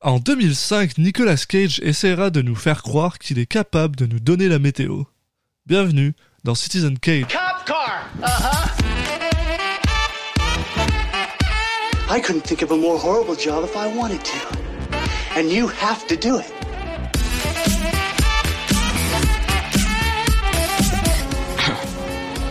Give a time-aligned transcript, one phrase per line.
[0.00, 4.48] En 2005, Nicolas Cage essaiera de nous faire croire qu'il est capable de nous donner
[4.48, 5.02] la météo.
[5.66, 7.26] Bienvenue dans Citizen Cage.
[7.26, 8.08] Cop car.
[8.22, 8.68] Uh-huh.
[12.08, 14.38] I couldn't think of a more horrible job if I wanted to.
[15.36, 16.46] And you have to do it.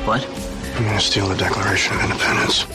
[0.06, 0.28] What?
[0.76, 2.66] I'm gonna steal the Declaration of Independence?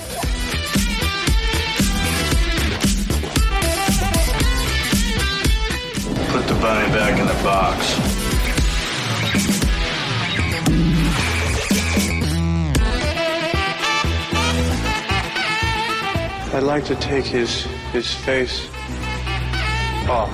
[6.32, 7.98] Put the bunny back in the box.
[16.54, 18.66] I'd like to take his his face
[20.08, 20.30] off.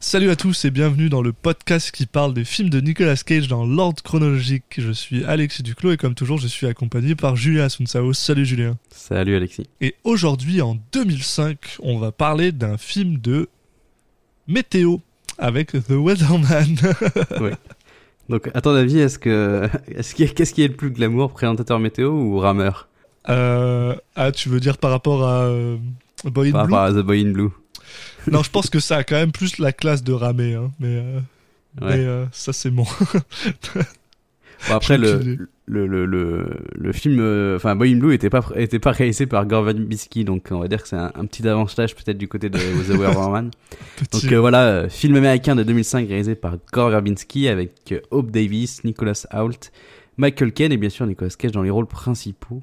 [0.00, 3.48] Salut à tous et bienvenue dans le podcast qui parle des films de Nicolas Cage
[3.48, 4.76] dans l'ordre chronologique.
[4.78, 8.14] Je suis Alexis Duclos et comme toujours je suis accompagné par Julien Asunsao.
[8.14, 8.78] Salut Julien.
[8.90, 9.66] Salut Alexis.
[9.82, 13.48] Et aujourd'hui en 2005, on va parler d'un film de
[14.48, 14.96] météo
[15.38, 16.76] avec The Weatherman.
[17.40, 17.50] Oui.
[18.28, 21.78] Donc, à ton avis, est-ce que, est-ce qu'il qu'est-ce qui est le plus glamour, présentateur
[21.78, 22.88] météo ou rameur?
[23.28, 25.76] Euh, ah, tu veux dire par rapport à euh,
[26.24, 26.74] Boy in par Blue?
[26.74, 27.50] rapport à The Boy in Blue
[28.30, 30.96] Non, je pense que ça a quand même plus la classe de Ramé, hein, mais,
[30.96, 31.20] euh,
[31.80, 31.98] Ouais.
[31.98, 32.86] mais, ça c'est bon.
[34.68, 35.48] Bon, après, le.
[35.68, 39.26] Le, le, le, le film, euh, enfin, Boy in Blue était pas, était pas réalisé
[39.26, 42.28] par Gore Verbinski, donc on va dire que c'est un, un petit avantage peut-être du
[42.28, 43.50] côté de The.
[43.98, 44.26] Petit.
[44.26, 48.30] Donc euh, voilà, euh, film américain de 2005 réalisé par Gore Verbinski avec euh, Hope
[48.30, 49.70] Davis, Nicholas Hoult,
[50.18, 52.62] Michael Caine et bien sûr Nicolas Cage dans les rôles principaux.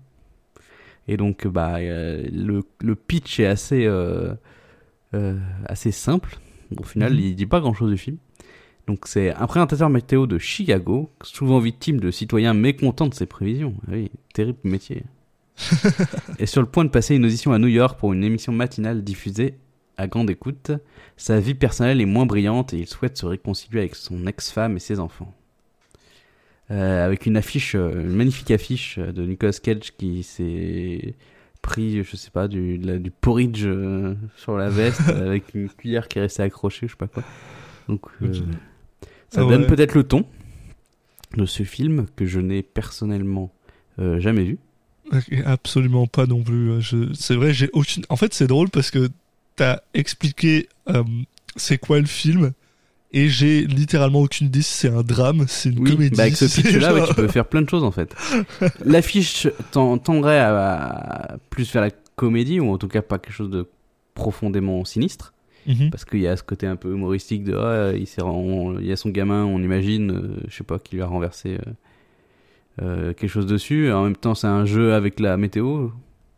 [1.09, 4.33] Et donc euh, bah euh, le, le pitch est assez euh,
[5.13, 6.37] euh, assez simple.
[6.77, 7.19] Au final, Mhm.
[7.19, 8.17] il dit pas grand-chose du film.
[8.87, 13.75] Donc c'est un présentateur météo de Chicago, souvent victime de citoyens mécontents de ses prévisions.
[13.87, 15.03] Ah oui, terrible métier.
[16.39, 19.03] et sur le point de passer une audition à New York pour une émission matinale
[19.03, 19.55] diffusée
[19.97, 20.71] à grande écoute,
[21.15, 24.79] sa vie personnelle est moins brillante et il souhaite se réconcilier avec son ex-femme et
[24.79, 25.33] ses enfants.
[26.71, 31.13] Euh, avec une affiche, euh, une magnifique affiche de Nicolas Cage qui s'est
[31.61, 35.69] pris, je sais pas, du, de la- du porridge euh, sur la veste avec une
[35.69, 37.23] cuillère qui est restée accrochée, je sais pas quoi.
[37.87, 38.33] Donc, euh.
[39.33, 40.25] Ça donne peut-être le ton
[41.37, 43.51] de ce film que je n'ai personnellement
[43.99, 44.57] euh, jamais vu.
[45.45, 46.81] Absolument pas non plus.
[46.81, 47.11] Je...
[47.13, 48.03] C'est vrai, j'ai aucune.
[48.09, 49.09] En fait, c'est drôle parce que
[49.55, 51.03] t'as expliqué euh,
[51.55, 52.53] c'est quoi le film
[53.15, 56.15] et j'ai littéralement aucune idée si c'est un drame, c'est une Oui, comédie.
[56.15, 58.15] bah avec ce ouais, genre- tu peux faire plein de choses en fait.
[58.85, 60.55] L'affiche tend- tendrait à,
[61.33, 63.67] à plus vers la comédie, ou en tout cas pas quelque chose de
[64.15, 65.32] profondément sinistre,
[65.67, 65.89] Mhm.
[65.91, 68.91] parce qu'il y a ce côté un peu humoristique de ah, il, ren- il y
[68.91, 71.71] a son gamin, on imagine, euh, je sais pas, qui lui a renversé euh,
[72.81, 73.91] euh, quelque chose dessus.
[73.91, 75.89] En même temps, c'est un jeu avec la météo.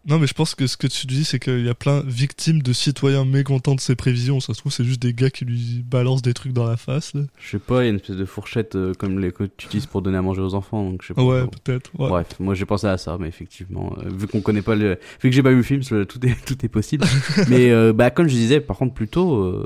[0.07, 2.09] Non, mais je pense que ce que tu dis, c'est qu'il y a plein de
[2.09, 4.39] victimes de citoyens mécontents de ses prévisions.
[4.39, 7.15] Ça se trouve, c'est juste des gars qui lui balancent des trucs dans la face.
[7.15, 7.21] Là.
[7.39, 9.65] Je sais pas, il y a une espèce de fourchette euh, comme les que tu
[9.65, 11.23] utilises pour donner à manger aux enfants, donc je sais pas.
[11.23, 11.89] Ouais, peut-être.
[11.97, 12.09] ouais.
[12.09, 15.29] Bref, moi j'ai pensé à ça, mais effectivement, euh, vu qu'on connaît pas le, vu
[15.29, 17.05] que j'ai pas vu le film, tout est tout est possible.
[17.49, 19.65] mais euh, bah comme je disais, par contre plus tôt,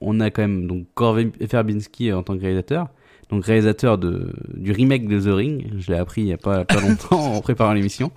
[0.00, 2.88] on a quand même donc Gore Verbinski en tant que réalisateur,
[3.30, 5.66] donc réalisateur de du remake de The Ring.
[5.78, 8.12] Je l'ai appris il y a pas pas longtemps en préparant l'émission.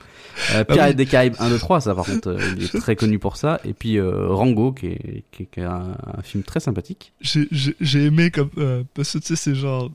[0.53, 0.95] Euh, Pirates Ah oui.
[0.95, 3.59] des Caraïbes 1, 2, 3, ça par contre, euh, il est très connu pour ça.
[3.65, 7.13] Et puis euh, Rango, qui est qui est, qui est un, un film très sympathique.
[7.21, 8.49] J'ai- J'ai j'ai aimé comme.
[8.57, 9.91] euh, parce que tu sais, c'est genre.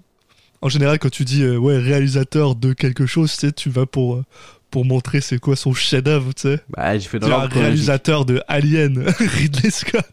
[0.61, 4.23] En général, quand tu dis ouais, réalisateur de quelque chose, tu sais, tu vas pour.
[4.71, 6.61] pour montrer c'est quoi son chef-d'œuvre, tu sais.
[6.71, 7.59] Bah, j'ai fait dans chronologique.
[7.59, 10.07] réalisateur de Alien, Ridley Scott.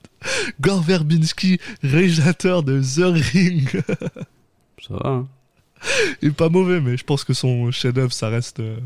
[0.60, 3.82] Gore Verbinski, réalisateur de The Ring.
[4.88, 5.10] Ça va.
[5.10, 5.28] Hein.
[6.22, 8.60] Il est pas mauvais, mais je pense que son chef-d'œuvre, ça reste.
[8.60, 8.78] euh,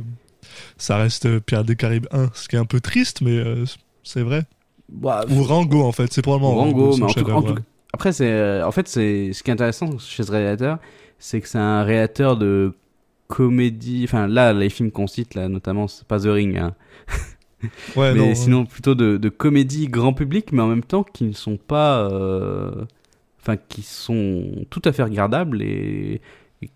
[0.77, 2.29] ça reste euh, Pierre des Caraïbes 1.
[2.33, 3.65] Ce qui est un peu triste, mais euh,
[4.03, 4.43] c'est vrai.
[4.89, 6.11] Bah, Ou Rango, en fait.
[6.13, 7.59] C'est probablement Rango, son mais en tout, chef-d'œuvre, en tout- ouais.
[7.93, 10.77] après c'est euh, en fait c'est ce qui est intéressant chez ce réalisateur,
[11.19, 12.73] c'est que c'est un réalisateur de
[13.27, 14.03] comédie.
[14.07, 16.75] Enfin là, les films qu'on cite là, notamment, c'est pas The Ring, hein,
[17.95, 21.23] Ouais, mais non, sinon plutôt de, de comédie grand public, mais en même temps qui
[21.23, 22.71] ne sont pas, euh,
[23.43, 26.21] enfin qui sont tout à fait regardables et,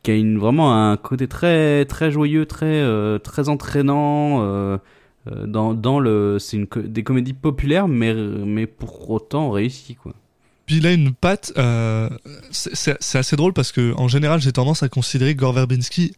[0.04, 4.42] qui a une vraiment un côté très très joyeux, très euh, très entraînant.
[4.42, 4.78] euh,
[5.32, 10.14] euh, dans, dans le c'est une des comédies populaires mais mais pour autant réussies quoi
[10.66, 11.54] Puis il a une patte.
[12.52, 16.16] c'est assez drôle parce que en général, j'ai tendance à considérer Gore Verbinski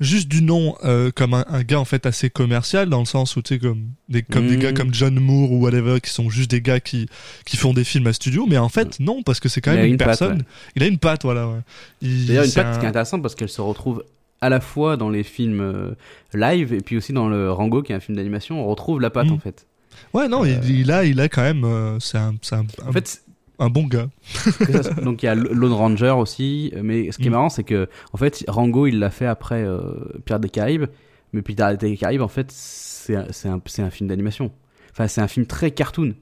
[0.00, 3.36] juste du nom euh, comme un, un gars en fait assez commercial dans le sens
[3.36, 6.28] où tu sais comme des comme des gars comme John Moore ou whatever qui sont
[6.30, 7.06] juste des gars qui
[7.46, 8.46] qui font des films à studio.
[8.48, 10.38] Mais en fait, non parce que c'est quand même a une, patte, personne.
[10.38, 10.44] ouais.
[10.76, 11.48] Il a une patte, voilà.
[11.48, 11.60] Ouais.
[12.00, 14.04] Il- D'ailleurs, une patte un- qui est intéressante parce qu'elle se retrouve
[14.40, 15.90] à la fois dans les films euh,
[16.34, 18.60] live et puis aussi dans le Rango qui est un film d'animation.
[18.60, 19.32] On retrouve la patte Mm.
[19.34, 19.66] en fait.
[20.14, 21.64] Ouais, non, il, il a, il a quand même.
[21.64, 23.22] euh, c'est un, un, En fait,
[23.62, 24.08] un bon gars.
[24.22, 27.32] ça- donc il y a Lone Ranger aussi, mais ce qui est Mm.
[27.32, 29.80] marrant, c'est que en fait, Rango, il l'a fait après euh,
[30.24, 30.86] Pirates des Caraïbes,
[31.32, 34.50] mais Pirates des Caraïbes, en fait, c'est un, un, un film d'animation.
[34.92, 36.14] Enfin, c'est un film très cartoon.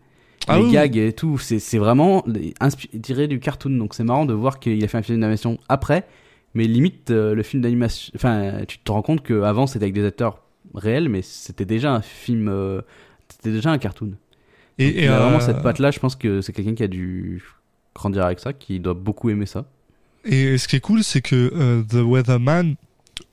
[0.49, 2.25] Ah les oui, gags et tout, c'est vraiment
[3.03, 3.71] tiré du cartoon.
[3.77, 6.07] Donc c'est marrant de voir qu'il a fait un film d'animation après,
[6.55, 8.11] mais limite euh, le film d'animation.
[8.17, 10.41] Enfin, tu te rends compte qu'avant c'était avec des acteurs
[10.75, 12.49] réels, mais c'était déjà un film.
[12.49, 12.81] euh,
[13.29, 14.13] c'était déjà un cartoon.
[14.81, 15.91] Et, il a euh, vraiment cette patte-là.
[15.91, 17.43] Je pense que c'est quelqu'un qui a dû
[17.95, 19.65] grandir avec ça, qui doit beaucoup aimer ça.
[20.25, 22.77] Et ce qui est cool, c'est que euh, The Weatherman,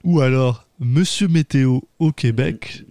[0.03, 2.85] ou alors Monsieur Météo au Québec,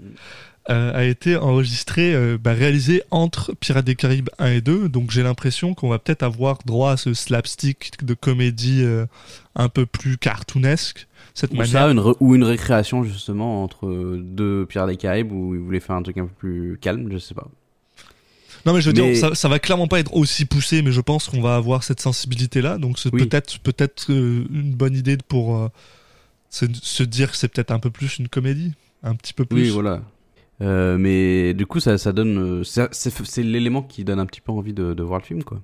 [0.68, 4.88] euh, a été enregistré, euh, bah, réalisé entre Pirates des Caraïbes 1 et 2.
[4.88, 9.06] Donc j'ai l'impression qu'on va peut-être avoir droit à ce slapstick de comédie euh,
[9.54, 11.06] un peu plus cartoonesque.
[11.34, 11.72] Cette Ou manière.
[11.72, 15.94] ça, une ou une récréation justement entre deux Pirates des Caraïbes où ils voulaient faire
[15.94, 17.46] un truc un peu plus calme, je sais pas.
[18.64, 20.92] Non mais je veux Mais- dire, ça, ça va clairement pas être aussi poussé, mais
[20.92, 22.78] je pense qu'on va avoir cette sensibilité-là.
[22.78, 23.26] Donc c'est Oui.
[23.26, 25.68] peut-être peut-être euh, une bonne idée pour euh,
[26.50, 28.72] se, se dire que c'est peut-être un peu plus une comédie,
[29.02, 29.62] un petit peu plus.
[29.64, 30.02] Oui, voilà.
[30.62, 32.62] Euh, mais du coup, ça, ça donne.
[32.64, 35.60] c'est- l'élément qui donne un petit peu envie de, de voir le film, quoi.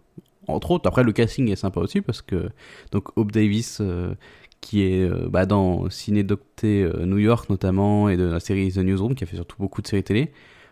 [0.48, 2.50] Entre autres, après, le casting est sympa aussi parce que.
[2.90, 4.14] Donc, Hope Davis, euh,
[4.60, 9.14] qui est bah, dans Ciné Docté New York notamment, et de la série The Newsroom,
[9.14, 10.30] qui a fait surtout beaucoup de séries télé.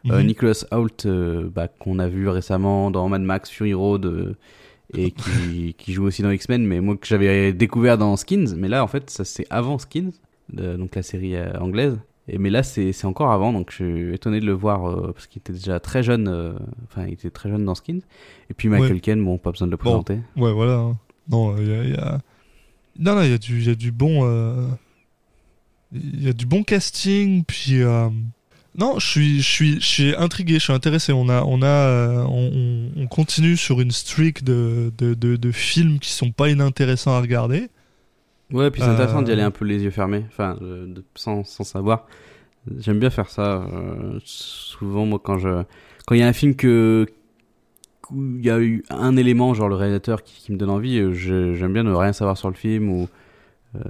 [0.08, 0.26] Euh, Mhm.
[0.26, 4.06] Nicholas Hoult, euh, bah, qu'on a vu récemment dans Mad Max Fury Road.
[4.06, 4.34] euh,
[4.96, 8.66] et qui, qui joue aussi dans X-Men, mais moi que j'avais découvert dans Skins, mais
[8.68, 10.10] là en fait ça c'est avant Skins,
[10.52, 11.96] de- donc la série euh, anglaise.
[12.26, 15.28] Et mais là c'est encore avant, donc je suis étonné de le voir euh, parce
[15.28, 16.54] qu'il était déjà très jeune, euh,
[16.84, 18.00] enfin il était très jeune dans Skins.
[18.50, 19.00] Et puis Michael Ouais.
[19.00, 19.82] Caine, bon pas besoin de le Bon.
[20.02, 20.18] présenter.
[20.36, 20.74] Ouais, voilà.
[20.78, 20.98] hein.
[21.30, 22.20] Non, il y a, il y a-
[22.98, 24.26] Non, non, il y a du, il y a du bon,
[25.92, 27.82] il y a du bon casting, puis.
[28.76, 31.12] Euh, Non, je suis, je suis, je suis intrigué, je suis intéressé.
[31.12, 32.50] On a, on a, euh, on,
[32.96, 37.12] on- on continue sur une streak de, de, de, de films qui sont pas inintéressants
[37.12, 37.68] à regarder.
[38.52, 40.58] Ouais, puis c'est Euh, intéressant d'y aller un peu les yeux fermés, enfin
[41.14, 42.06] sans, sans savoir.
[42.78, 43.62] J'aime bien faire ça.
[43.72, 45.64] euh, souvent moi quand je
[46.06, 47.06] quand il y a un film que
[48.10, 50.98] où il y a eu un élément genre le réalisateur qui, qui me donne envie,
[50.98, 51.14] euh,
[51.54, 53.08] j'aime bien ne rien savoir sur le film ou
[53.76, 53.80] euh,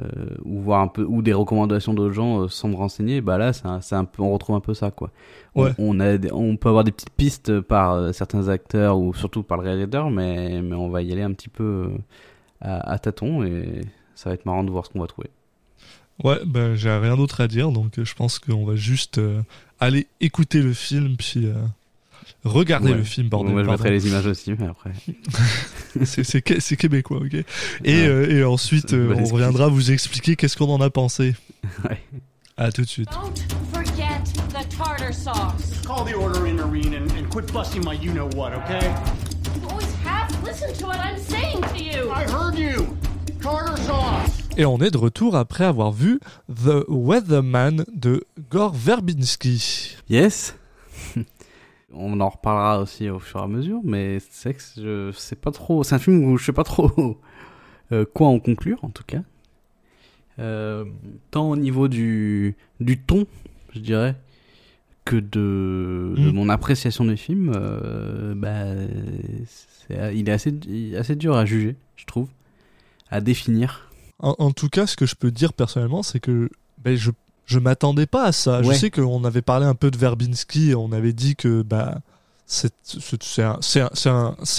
[0.44, 3.20] ou voir un peu ou des recommandations d'autres gens euh, sans me renseigner.
[3.20, 5.10] Bah là c'est un, un peu on retrouve un peu ça quoi.
[5.54, 5.72] On- Ouais.
[5.78, 9.42] On, a des- on peut avoir des petites pistes par euh, certains acteurs ou surtout
[9.42, 11.98] par le réalisateur, mais mais on va y aller un petit peu euh,
[12.60, 13.80] à, à tâtons et
[14.14, 15.30] ça va être marrant de voir ce qu'on va trouver.
[16.22, 19.18] Ouais, ben j'ai rien d'autre à dire, donc je pense qu'on va juste
[19.80, 21.46] aller écouter le film, puis
[22.44, 22.94] Ouais.
[22.94, 23.52] le film, bordel.
[23.52, 24.92] Moi, je mettrai les images aussi, mais après.
[26.04, 27.34] C'est- C'est qué- c'est québécois, ok.
[27.34, 27.44] Et,
[27.84, 28.06] Ouais.
[28.06, 31.34] euh, et ensuite, euh, on reviendra vous expliquer qu'est-ce qu'on en a pensé.
[31.84, 31.98] Ouais.
[32.56, 33.08] À tout de suite.
[33.10, 33.32] Don't
[33.72, 35.80] forget the tartar sauce.
[35.86, 38.86] Call the order in, Irene, and, and quit busting my you know what, okay?
[39.56, 42.10] You always have to listen to what I'm saying to you.
[42.12, 42.86] I heard you!
[43.42, 44.36] Tartar sauce!
[44.58, 46.20] Et on est de retour après avoir vu
[46.54, 49.96] The Weatherman de Gore Verbinski.
[50.10, 50.54] Yes.
[51.92, 55.50] On en reparlera aussi au fur et à mesure, mais c'est que je sais pas
[55.50, 55.82] trop.
[55.82, 57.18] C'est un film où je sais pas trop
[57.92, 59.22] euh, quoi en conclure, en tout cas.
[60.38, 60.84] Euh,
[61.30, 63.26] tant au niveau du, du ton,
[63.74, 64.14] je dirais,
[65.04, 66.34] que de, de Mm.
[66.34, 68.64] mon appréciation du film, euh, bah,
[70.12, 70.54] il est assez,
[70.96, 72.28] assez dur à juger, je trouve,
[73.10, 73.90] à définir.
[74.20, 76.48] En, en tout cas, ce que je peux dire personnellement, c'est que
[76.78, 77.10] ben, je
[77.50, 78.62] je m'attendais pas à ça.
[78.62, 81.98] Je sais qu'on avait parlé un peu de Verbinski, et on avait dit que bah
[82.46, 82.72] c'est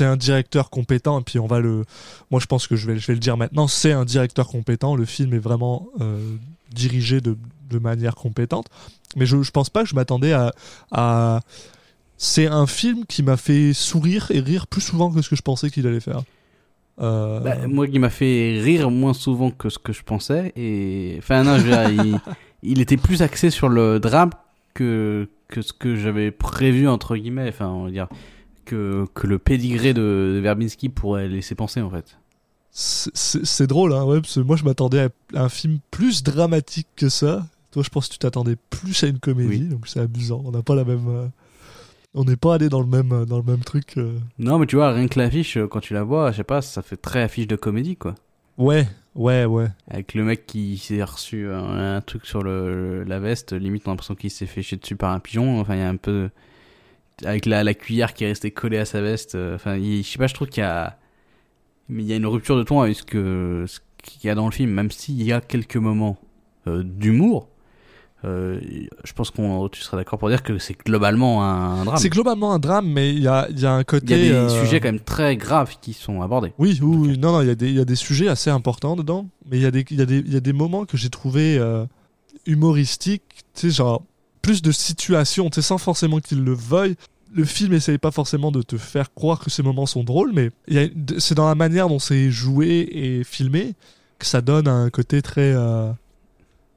[0.05, 1.83] un, directeur compétent et puis on va le
[2.29, 4.95] moi je pense que je vais, je vais le dire maintenant c'est un directeur compétent
[4.95, 6.37] le film est vraiment euh,
[6.73, 7.37] dirigé de,
[7.69, 8.67] de manière compétente
[9.17, 10.53] mais je, je pense pas que je m'attendais à,
[10.91, 11.41] à
[12.15, 15.41] c'est un film qui m'a fait sourire et rire plus souvent que ce que je
[15.41, 16.21] pensais qu'il allait faire
[16.99, 20.51] Euh, Bah, moi, qui m'a fait rire moins souvent que ce que je pensais.
[20.55, 22.19] Et enfin, non, je veux dire, il,
[22.63, 24.29] il était plus axé sur le drame
[24.73, 27.49] que que ce que j'avais prévu entre guillemets.
[27.49, 28.07] Enfin, on va dire
[28.65, 32.17] que que le pédigré de, de Verbinski pourrait laisser penser en fait.
[32.73, 37.09] C'est- drôle, hein, ouais, parce que moi je m'attendais à un film plus dramatique que
[37.09, 37.45] ça.
[37.71, 39.67] Toi, je pense que tu t'attendais plus à une comédie, Oui.
[39.67, 40.41] donc c'est amusant.
[40.45, 41.07] On n'a pas la même.
[41.07, 41.27] euh,
[42.13, 43.97] On n'est pas allé dans le même euh, dans le même truc.
[43.97, 44.17] euh.
[44.39, 46.81] Non, mais tu vois, rien que l'affiche, quand tu la vois, je sais pas, ça
[46.81, 48.15] fait très affiche de comédie quoi.
[48.57, 49.67] Ouais, ouais, ouais.
[49.89, 53.91] Avec le mec qui s'est reçu un, un truc sur le, la veste, limite on
[53.91, 55.59] a l'impression qu'il s'est fait chier dessus par un pigeon.
[55.59, 56.29] Enfin, il y a un peu.
[57.25, 59.35] Avec la, cuillère qui est restée collée à sa veste.
[59.35, 60.97] euh, Enfin, je sais pas, je trouve qu'il y a.
[61.89, 64.51] Mais il y a une rupture de ton avec ce qu'il y a dans le
[64.51, 66.17] film, même s'il y a quelques moments
[66.67, 67.49] euh, d'humour.
[68.23, 68.59] Euh,
[69.03, 71.97] je pense qu'on tu seras d'accord pour dire que c'est globalement un, un drame.
[71.97, 74.05] C'est globalement un drame, mais il y a, y a un côté.
[74.05, 76.53] Il y a des euh, sujets quand même très graves qui sont abordés.
[76.59, 77.17] Oui, oui, oui.
[77.17, 79.57] non, non, il y, a des- il y a des sujets assez importants dedans, mais
[79.57, 81.57] il y, a des- y, a des- il y a des moments que j'ai trouvé
[81.57, 81.85] euh,
[82.45, 83.23] humoristiques,
[83.55, 84.03] tu sais, genre
[84.41, 86.95] plus de situations, tu sais, sans forcément qu'ils le veuillent.
[87.33, 90.49] Le film essaye pas forcément de te faire croire que ces moments sont drôles, mais
[91.17, 93.73] c'est dans la manière dont c'est joué et filmé
[94.19, 95.91] que ça donne un côté très euh,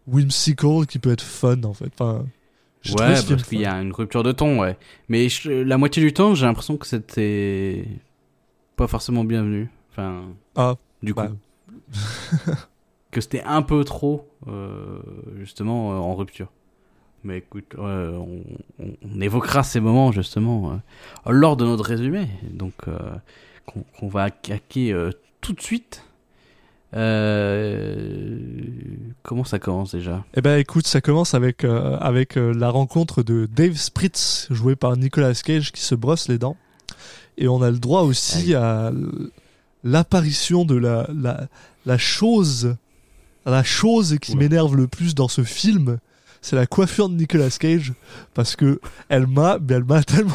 [0.06, 1.90] whimsical qui peut être fun en fait.
[1.98, 2.24] Enfin,
[2.90, 4.76] Ouais, parce qu'il y a une rupture de ton, ouais.
[5.08, 7.86] Mais je- la moitié du temps, j'ai l'impression que c'était
[8.76, 9.70] pas forcément bienvenu.
[9.90, 11.30] Enfin, Ah, du coup, bah,
[13.10, 14.98] que c'était un peu trop, euh,
[15.38, 16.48] justement, euh, en rupture.
[17.22, 18.18] Mais écoute, euh,
[18.78, 20.78] on, évoquera ces moments, justement,
[21.26, 22.28] lors de notre résumé.
[22.50, 22.74] Donc,
[23.64, 24.94] qu'on va attaquer
[25.40, 26.04] tout de suite.
[26.94, 28.38] Euh,
[29.22, 30.24] comment ça commence déjà?
[30.34, 34.76] Eh ben écoute, ça commence avec, euh, avec euh, la rencontre de Dave Spritz, joué
[34.76, 36.56] par Nicolas Cage, qui se brosse les dents.
[37.36, 38.92] Et on a le droit aussi à
[39.82, 41.48] l'apparition de la, la,
[41.84, 42.76] la chose,
[43.44, 45.98] la chose qui m'énerve le plus dans ce film,
[46.44, 47.94] c'est la coiffure de Nicolas Cage,
[48.34, 50.34] parce que elle m'a, elle m'a tellement,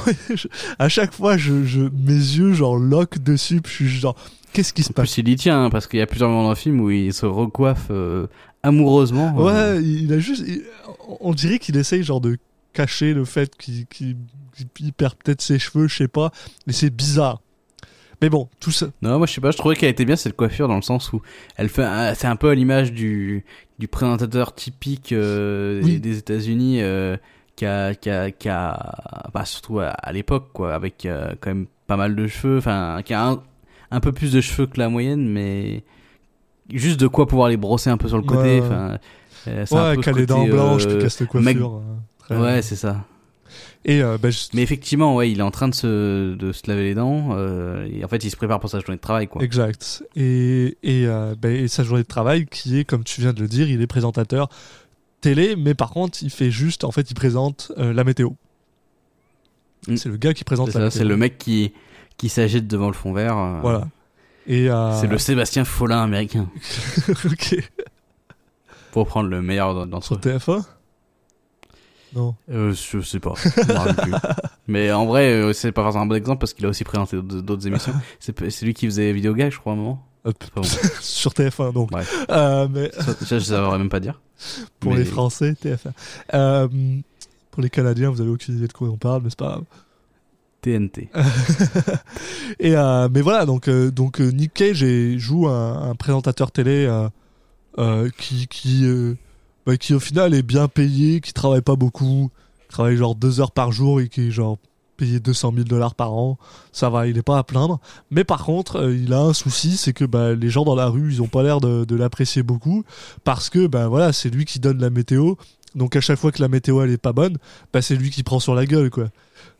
[0.80, 4.16] à chaque fois, je, je, mes yeux genre lock dessus, puis je suis genre,
[4.53, 6.50] qu'est-ce qui se passe il y tient, hein, parce qu'il y a plusieurs moments dans
[6.50, 8.27] le film où il se recoiffe euh,
[8.63, 9.36] amoureusement.
[9.39, 10.44] euh, Ouais, il a juste.
[10.48, 10.63] il-
[11.22, 12.38] on dirait qu'il essaye genre de
[12.74, 13.86] cacher le fait qu'il
[14.98, 16.32] perd peut-être ses cheveux, je sais pas.
[16.68, 17.41] Mais c'est bizarre.
[18.22, 18.88] Mais bon, tout ça.
[19.01, 21.13] Non, moi je sais pas, je trouvais qu'elle était bien cette coiffure dans le sens
[21.13, 21.22] où
[21.56, 23.46] elle fait, c'est un peu à l'image du
[23.79, 26.01] du présentateur typique euh, Oui.
[26.01, 27.15] des États-Unis euh,
[27.56, 31.50] qui a qui a qui a bah, surtout à, à l'époque quoi, avec euh, quand
[31.51, 33.41] même pas mal de cheveux, enfin qui a un,
[33.91, 35.84] un peu plus de cheveux que la moyenne, mais
[36.72, 38.62] juste de quoi pouvoir les brosser un peu sur le côté, Ouais.
[38.62, 38.98] enfin.
[39.48, 41.75] euh, Ouais, a ce les dents blanches, euh, qui casse les mec- coiffures.
[41.77, 43.05] euh, très- Ouais, c'est ça.
[43.86, 46.84] Et euh, bah, Mais effectivement, ouais, il est en train de se, de se laver
[46.84, 47.29] les dents.
[47.31, 49.41] euh, et en fait, il se prépare pour sa journée de travail, quoi.
[49.41, 50.03] Exact.
[50.15, 53.41] Et, et, euh, bah, et sa journée de travail, qui est, comme tu viens de
[53.41, 54.50] le dire, il est présentateur
[55.22, 58.31] télé, mais par contre, il fait juste, en fait, il présente euh, la météo.
[59.88, 59.96] Mm.
[59.96, 60.89] C'est le gars qui présente la météo.
[61.00, 61.72] c'est le mec qui,
[62.19, 63.35] qui s'agite devant le fond vert.
[63.35, 63.88] euh, Voilà.
[64.45, 66.47] Et euh, C'est le Sébastien Follin américain.
[67.25, 67.55] ok.
[68.91, 70.19] Pour prendre le meilleur d'entre Sur eux.
[70.19, 70.63] TF1
[72.15, 72.35] Non.
[72.51, 73.33] Euh, je sais pas.
[73.35, 74.11] je me rappelle plus.
[74.67, 77.15] Mais en vrai, euh, c'est pas forcément un bon exemple parce qu'il a aussi présenté
[77.17, 77.93] d'autres d'autres émissions.
[78.19, 80.05] C'est c'est lui qui faisait Vidéo Gag, je crois, à un moment.
[80.25, 80.35] Hop.
[80.55, 81.91] Enfin bon, Sur TF1 donc.
[81.91, 82.25] Bref.
[82.29, 84.19] Euh, mais ça, ça, je saurais même pas dire.
[84.79, 85.91] pour Mais- les Français, TF1.
[86.33, 86.67] Euh,
[87.51, 89.63] pour les Canadiens, vous avez aucune idée de quoi on parle, mais c'est pas grave.
[90.62, 91.10] TNT.
[92.60, 94.86] Et euh, mais voilà, donc euh, donc euh, Nick Cage
[95.18, 96.89] joue un, présentateur télé
[98.18, 98.86] qui qui
[99.66, 102.30] bah, qui au final est bien payé, qui travaille pas beaucoup,
[102.70, 104.58] travaille genre deux heures par jour et qui est genre
[104.98, 106.38] payé 200 000 dollars par an.
[106.74, 107.80] Ça va, il est pas à plaindre.
[108.12, 111.10] Mais par contre, il a un souci, c'est que bah, les gens dans la rue,
[111.13, 112.84] ils ont pas l'air de, de l'apprécier beaucoup
[113.24, 115.36] parce que ben voilà, c'est lui qui donne la météo.
[115.75, 117.38] Donc à chaque fois que la météo elle est pas bonne,
[117.73, 119.05] bah, c'est lui qui prend sur la gueule quoi.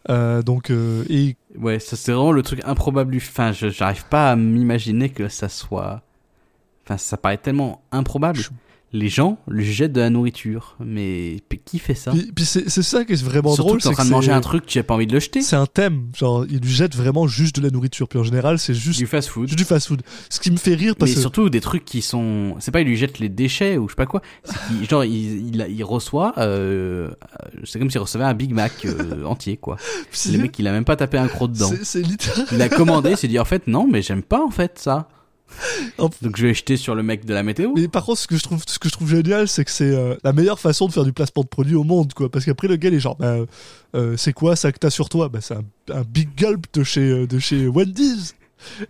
[0.10, 3.12] Euh, donc euh, et Ouais, ça c'est vraiment le truc improbable.
[3.12, 6.02] du- Enfin, j'arrive pas à m'imaginer que ça soit.
[6.86, 8.40] Enfin, ça paraît tellement improbable.
[8.40, 8.50] Je-
[8.92, 12.10] Les gens lui jettent de la nourriture, mais qui fait ça?
[12.10, 14.04] Puis, puis c'est c'est ça qui est vraiment Surtout drôle, que t'es en c'est train
[14.06, 15.42] que de manger c'est- un truc, tu as pas envie de le jeter.
[15.44, 18.08] C'est un thème, genre il lui jette vraiment juste de la nourriture.
[18.08, 19.48] Puis en général, c'est juste Du fast food.
[19.48, 20.02] juste du fast-food.
[20.32, 22.56] Ce qui me fait rire parce Mais que surtout des trucs qui sont.
[22.60, 24.22] C'est pas il lui jette les déchets ou je sais pas quoi.
[24.44, 26.34] C'est qu'il- genre il, il, il reçoit.
[26.40, 27.12] Euh...
[27.66, 29.78] C'est comme s'il recevait un Big Mac euh, entier quoi.
[30.12, 31.70] c'est Le mec il a même pas tapé un croc dedans.
[31.70, 32.46] c'est- c'est littéral.
[32.52, 35.08] Il a commandé, il s'est dit en fait non mais j'aime pas en fait ça.
[36.22, 37.72] Donc je vais jeter sur le mec de la météo.
[37.76, 39.94] Mais par contre, ce que je trouve, ce que je trouve génial, c'est que c'est
[39.94, 42.30] euh, la meilleure façon de faire du placement de produit au monde, quoi.
[42.30, 43.38] Parce qu'après, le gars, il est genre, bah,
[43.96, 45.30] euh, c'est quoi ça que t'as sur toi?
[45.30, 45.64] Bah, c'est un,
[45.94, 48.36] un big gulp de chez, euh, de chez Wendy's.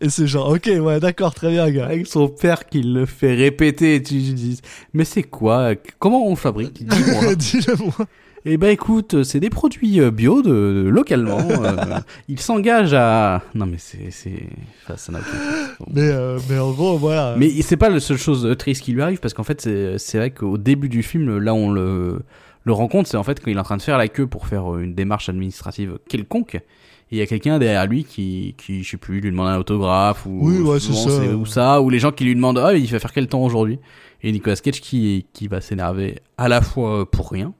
[0.01, 1.85] Et c'est genre, ok, ouais, d'accord, très bien, gars.
[1.85, 4.59] Avec son père qui le fait répéter, et tu dis
[4.93, 5.73] mais c'est quoi?
[5.99, 6.83] Comment on fabrique?
[7.37, 8.07] Dis-le-moi.
[8.45, 11.39] Eh ben écoute, c'est des produits euh, bio de, de- localement.
[11.49, 13.41] euh, il s'engage à.
[13.53, 14.43] Non mais c'est c'est.
[14.83, 15.87] Enfin, ça n'a aucun sens.
[15.93, 17.35] Mais, euh, mais en gros, voilà.
[17.37, 20.17] Mais c'est pas la seule chose triste qui lui arrive parce qu'en fait c'est c'est
[20.17, 22.21] vrai qu'au début du film là on le
[22.65, 24.45] le rencontre c'est en fait quand il est en train de faire la queue pour
[24.47, 26.63] faire euh, une démarche administrative quelconque et
[27.11, 30.25] il y a quelqu'un derrière lui qui qui je sais plus lui demande un autographe
[30.25, 31.09] ou Oui, ouais, c'est ça.
[31.35, 33.79] ou ça ou les gens qui lui demandent ah il va faire quel temps aujourd'hui?
[34.21, 37.53] Et Nicolas Cage qui qui va s'énerver à la fois pour rien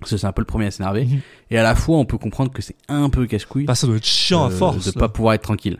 [0.00, 1.20] parce que c'est un peu le premier à s'énerver Mhm.
[1.50, 3.96] et à la fois on peut comprendre que c'est un peu cache-couille Bah, ça doit
[3.96, 4.84] être chiant à euh, force.
[4.86, 5.78] de pas pouvoir être tranquille.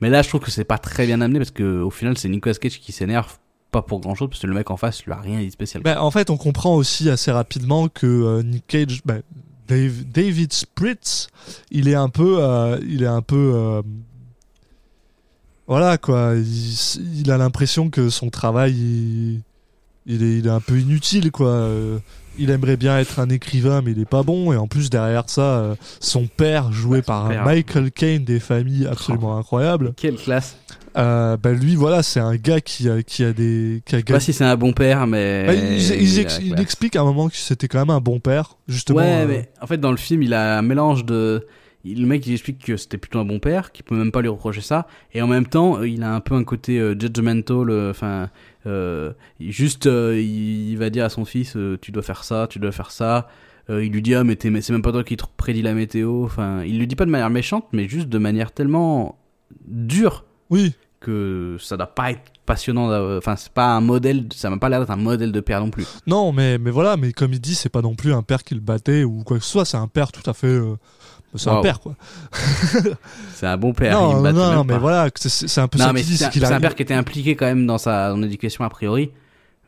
[0.00, 2.28] Mais là, je trouve que c'est pas très bien amené parce que au final, c'est
[2.28, 3.36] Nicolas Cage qui s'énerve
[3.72, 5.50] pas pour grand chose parce que le mec en face lui a rien dit de
[5.52, 5.82] spécial.
[5.82, 9.02] Ben, en fait, on comprend aussi assez rapidement que euh, Nick Cage,
[9.66, 11.26] Dave- David Spritz,
[11.72, 13.82] il est un peu, euh, il est un peu, euh,
[15.66, 16.34] voilà quoi.
[16.36, 19.42] Il, il a l'impression que son travail, il,
[20.06, 21.68] il est, il est un peu inutile quoi.
[22.38, 24.52] Il aimerait bien être un écrivain, mais il est pas bon.
[24.52, 27.44] Et en plus derrière ça, euh, son père, joué par père.
[27.44, 29.92] Michael Caine, des familles absolument incroyables.
[29.96, 30.56] Quelle classe.
[30.96, 34.04] Euh, ben lui, voilà, c'est un gars qui a, qui a des, qui a Je
[34.06, 35.46] sais pas si c'est un bon père, mais.
[35.46, 36.60] bah, il, il- il a ex- la il classe.
[36.62, 38.98] explique à un moment que c'était quand même un bon père, justement.
[38.98, 41.46] Ouais, euh, mais en fait, dans le film, il a un mélange de.
[41.84, 44.28] Le mec, il explique que c'était plutôt un bon père, qu'il peut même pas lui
[44.28, 48.06] reprocher ça, et en même temps, il a un peu un côté euh, judgmental, enfin,
[48.06, 48.26] euh,
[49.40, 52.58] juste, euh, il, il va dire à son fils, euh, tu dois faire ça, tu
[52.58, 53.28] dois faire ça.
[53.70, 56.24] Euh, il lui dit, ah, mais, c'est même pas toi qui te prédit la météo.
[56.24, 59.18] Enfin, il lui dit pas de manière méchante, mais juste de manière tellement
[59.66, 62.90] dure Oui, que ça doit pas être passionnant.
[63.18, 65.70] Enfin, c'est pas un modèle, ça m'a pas l'air d'être un modèle de père non
[65.70, 65.86] plus.
[66.06, 68.54] non, mais, mais voilà, mais comme il dit, c'est pas non plus un père qui
[68.54, 70.46] le battait ou quoi que ce soit, c'est un père tout à fait.
[70.46, 70.76] euh,
[71.34, 71.62] c'est un Wow.
[71.62, 71.94] père, quoi.
[73.34, 73.92] C'est un bon père.
[74.00, 74.78] non, non, non, mais pas.
[74.78, 76.94] voilà, c'est- un peu Non, ça mais qu'il dit, c'est un, un père qui était
[76.94, 79.10] impliqué quand même dans sa son éducation a priori.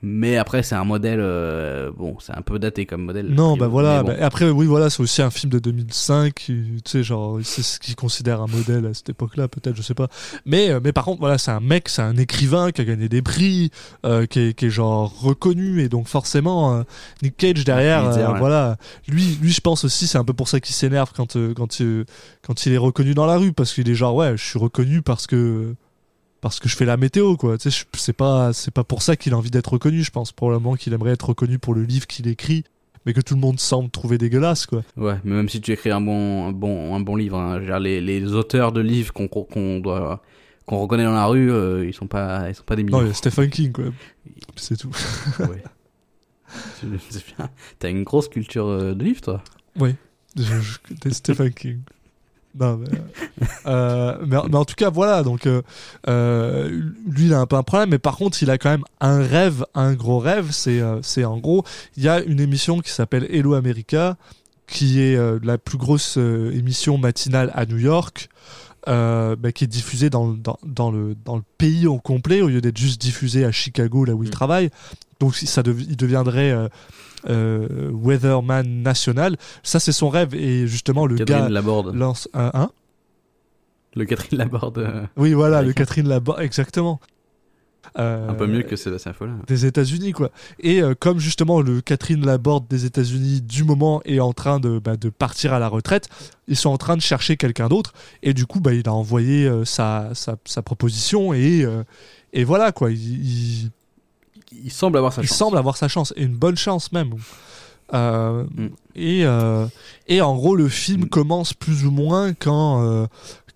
[0.02, 1.20] Mais après, c'est un modèle.
[1.20, 3.26] euh, bon, c'est un peu daté comme modèle.
[3.28, 4.02] Non, bah voilà.
[4.02, 4.08] bon.
[4.08, 6.32] bah, après, oui, voilà, c'est aussi un film de 2005.
[6.32, 6.54] qui,
[6.84, 9.94] Tu sais, genre, c'est ce qu'il considère un modèle à cette époque-là, peut-être, je sais
[9.94, 10.08] pas.
[10.46, 13.10] Mais, euh, mais par contre, voilà, c'est un mec, c'est un écrivain qui a gagné
[13.10, 13.70] des prix,
[14.06, 16.82] euh, qui, est, qui est genre reconnu, et donc forcément, euh,
[17.22, 18.38] Nick Cage derrière, euh, ouais.
[18.38, 18.76] voilà,
[19.06, 21.82] lui, lui, je pense aussi, c'est un peu pour ça qu'il s'énerve quand, quand,
[22.42, 25.02] quand il est reconnu dans la rue, parce qu'il est genre, ouais, je suis reconnu
[25.02, 25.74] parce que
[26.40, 27.58] parce que je fais la météo quoi.
[27.58, 30.10] Tu sais je- c'est pas c'est pas pour ça qu'il a envie d'être reconnu je
[30.10, 30.32] pense.
[30.32, 32.64] Probablement qu'il aimerait être reconnu pour le livre qu'il écrit
[33.06, 34.82] mais que tout le monde semble trouver dégueulasse quoi.
[34.96, 37.72] Ouais, mais même si tu écris un bon, un bon, un bon livre, hein, je
[37.82, 40.22] les, les auteurs de livres qu'on qu'on doit
[40.66, 43.02] qu'on reconnaît dans la rue, euh, ils sont pas, ils sont pas des non millions.
[43.02, 43.84] il y a Stephen King quoi.
[44.56, 44.90] C'est tout.
[45.40, 45.62] Ouais.
[47.78, 49.42] T'as une grosse culture euh, de livres, toi?
[50.36, 51.80] Je- je- des Stephen King
[52.58, 55.62] non mais, euh, euh, mais, mais en tout cas voilà donc euh,
[57.08, 59.18] lui il a un peu un problème mais par contre il a quand même un
[59.22, 61.64] rêve un gros rêve c'est c'est en gros
[61.96, 64.16] il y a une émission qui s'appelle Hello America
[64.66, 68.28] qui est euh, la plus grosse émission matinale à New York
[68.86, 72.48] bah, qui est diffusée dans, le- dans, dans le, dans le pays au complet au
[72.48, 74.32] lieu d'être juste diffusée à Chicago là où il Mm.
[74.32, 74.70] travaille
[75.20, 76.50] donc ça dev- il deviendrait
[77.28, 81.94] euh, euh, weatherman national ça c'est son rêve et justement le Catherine gars Laborde.
[81.94, 82.70] lance un, un
[83.94, 84.78] Le Catherine Laborde.
[84.78, 85.72] euh, oui voilà le.
[85.72, 87.00] Catherine Laborde exactement
[87.98, 89.38] Euh, un peu mieux que Sébastien Follin.
[89.48, 90.30] des États-Unis quoi.
[90.60, 94.78] Et euh, comme justement le Catherine Laborde des États-Unis du moment est en train de,
[94.78, 96.08] bah, de partir à la retraite,
[96.46, 99.46] ils sont en train de chercher quelqu'un d'autre et du coup bah, il a envoyé
[99.46, 101.82] euh, sa, sa, sa proposition et, euh,
[102.32, 102.92] et voilà quoi.
[102.92, 103.70] Il, il-
[104.52, 105.38] Il semble avoir sa il chance.
[105.38, 107.14] semble avoir sa chance et une bonne chance même.
[107.92, 108.66] Euh, Mm.
[108.94, 109.66] et, euh,
[110.06, 111.08] et en gros le film Mm.
[111.08, 113.06] commence plus ou moins quand, euh,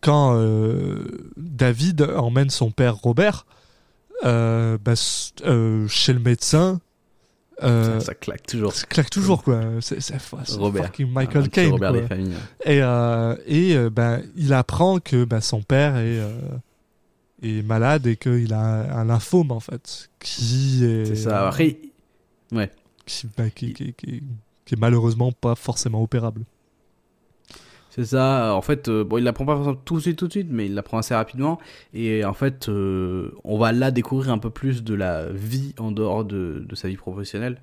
[0.00, 1.04] quand euh,
[1.36, 3.46] David emmène son père Robert
[4.24, 4.94] euh, bah,
[5.44, 6.80] euh, chez le médecin.
[7.62, 8.72] Euh, ça, ça claque toujours.
[8.72, 9.60] ça claque toujours quoi.
[9.80, 10.86] C'est c'est- c'est Robert.
[10.86, 11.74] fucking Un Michael Caine.
[12.64, 16.32] Et, euh, et euh, ben, il apprend que ben, son père est, euh,
[17.44, 20.10] est malade et qu'il a un, un lymphome en fait.
[20.20, 21.48] Qui est, C'est ça.
[21.48, 21.78] Après,
[22.52, 22.70] ouais.
[23.06, 24.22] qui, qui- qui- qui-
[24.64, 26.42] qui est malheureusement pas forcément opérable.
[27.90, 28.54] C'est ça.
[28.56, 30.66] En fait, euh, bon, il l'apprend pas forcément tout de suite, tout de suite, mais
[30.66, 31.60] il l'apprend assez rapidement.
[31.92, 35.92] Et en fait, euh, on va là découvrir un peu plus de la vie en
[35.92, 37.60] dehors de, de sa vie professionnelle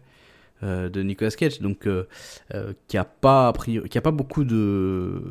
[0.64, 2.08] euh, de Nicolas Cage, donc euh,
[2.54, 5.22] euh, qui a pas a priori- qui a pas beaucoup de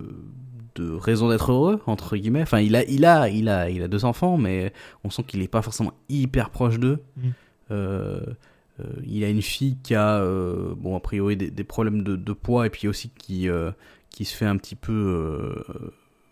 [0.74, 2.42] de raisons d'être heureux entre guillemets.
[2.42, 4.72] Enfin, il a il a il a il a deux enfants, mais
[5.04, 6.98] on sent qu'il est pas forcément hyper proche d'eux.
[7.16, 7.28] Mm.
[7.70, 8.20] Euh,
[8.80, 12.16] euh, il a une fille qui a euh, bon a priori des, des problèmes de,
[12.16, 13.48] de poids et puis aussi qui
[14.10, 15.62] qui se fait un petit peu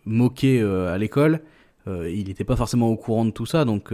[0.05, 1.41] moquer à l'école.
[1.87, 3.93] Il n'était pas forcément au courant de tout ça, donc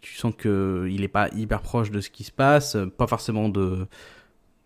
[0.00, 3.48] tu sens que il est pas hyper proche de ce qui se passe, pas forcément
[3.48, 3.86] de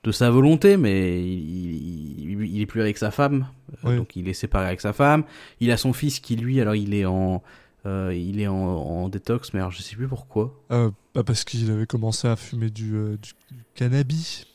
[0.05, 3.47] de sa volonté, mais il, il, il est plus avec sa femme,
[3.85, 3.97] euh, Oui.
[3.97, 5.25] donc il est séparé avec sa femme.
[5.61, 7.43] Il a son fils qui lui, alors il est en
[7.87, 10.55] euh, il est en, en détox, mais alors je sais plus pourquoi.
[10.71, 14.47] Euh, bah, parce qu'il avait commencé à fumer du, euh, du, du cannabis.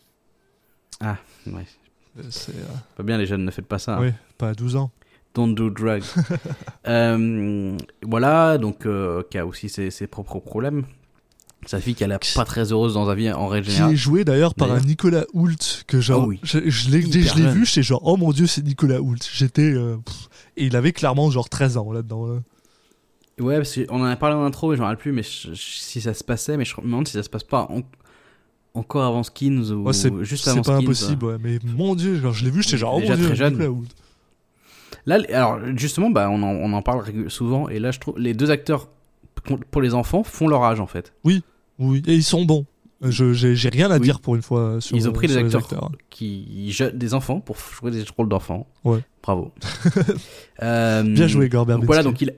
[1.02, 1.14] Ouais,
[2.18, 2.54] Euh, C'est
[2.96, 3.98] pas bien les jeunes, ne faites pas ça.
[3.98, 4.02] hein.
[4.02, 4.92] oui, pas à 12 ans.
[5.36, 6.04] Don't do drugs.
[8.04, 8.88] Voilà, donc
[9.30, 10.86] qui a aussi ses, ses propres problèmes.
[11.70, 13.94] Sa fille qui a l'air pas très heureuse dans sa vie en règle Qui générale.
[13.94, 14.80] est joué d'ailleurs par un.
[14.80, 16.40] Nicolas Hoult que genre Ah oui.
[16.42, 19.98] je, je l'ai vu j'étais genre oh mon dieu c'est Nicolas Hoult j'étais euh,
[20.58, 22.40] et il avait clairement genre 13 ans là dedans
[23.40, 25.50] Ouais, parce qu'on en a parlé en intro, mais je me rappelle plus mais je-
[25.54, 27.82] je- si ça se passait, mais je me demande si ça se passe pas en-
[28.74, 30.86] encore avant Skins ou Ouais, c'est juste c'est avant pas Skins.
[30.86, 31.38] impossible, ouais.
[31.40, 33.54] Mais mon dieu, genre, je l'ai vu, j'étais genre, oh mon dieu, jeune.
[33.54, 33.88] Nick Loud.
[35.06, 38.34] Là, alors justement, bah, on, en, on en parle souvent, et là, je trouve les
[38.34, 38.90] deux acteurs
[39.72, 41.14] pour les enfants font leur âge en fait.
[41.24, 41.44] Oui,
[41.80, 42.66] et ils sont bons.
[43.02, 44.02] Je j'ai rien à Oui.
[44.02, 47.56] dire pour une fois sur Ils ont pris des les acteurs, qui des enfants pour
[47.58, 48.68] jouer des rôles d'enfants.
[48.84, 49.00] Ouais.
[49.24, 49.54] Bravo.
[50.62, 52.34] Euh, Bien joué, donc voilà, donc il,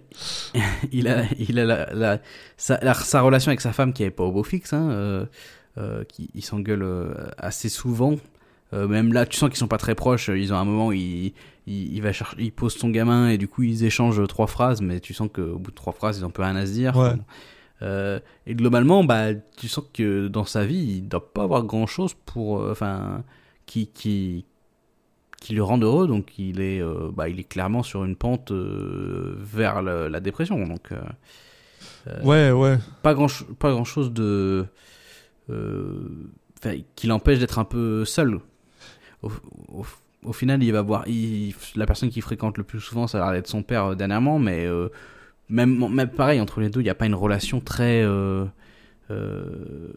[0.91, 2.19] il a, il a la, la-
[2.57, 5.25] sa, la- sa relation avec sa femme qui est pas au beau fixe, hein, euh,
[5.79, 8.15] euh, qui il s'engueule euh, assez souvent.
[8.73, 10.29] Même là, tu sens qu'ils sont pas très proches.
[10.33, 11.33] Ils ont un moment, où il,
[11.67, 14.79] il, il va chercher, il pose son gamin et du coup ils échangent trois phrases,
[14.81, 16.95] mais tu sens qu'au bout de trois phrases, ils ont plus rien à se dire.
[16.95, 17.11] Ouais.
[17.81, 21.87] Euh, et globalement, bah, tu sens que dans sa vie, il doit pas avoir grand
[21.87, 23.23] chose pour, euh, enfin,
[23.65, 24.45] qui, qui,
[25.41, 26.07] qui le rende heureux.
[26.07, 30.65] Donc, il est, euh, bah, il est clairement sur une pente vers la dépression.
[30.67, 30.89] Donc,
[32.23, 32.77] Ouais, ouais.
[33.03, 33.27] pas grand,
[33.59, 34.65] pas grand chose de,
[36.95, 38.39] qui l'empêche d'être un peu seul.
[39.23, 39.31] Au,
[39.73, 39.85] au-
[40.23, 43.25] au final, il va voir, il- la personne qui fréquente le plus souvent, ça a
[43.25, 44.67] l'air d'être son père dernièrement, mais
[45.51, 48.45] même, même pareil entre les deux, il n'y a pas une relation très, euh,
[49.11, 49.89] euh,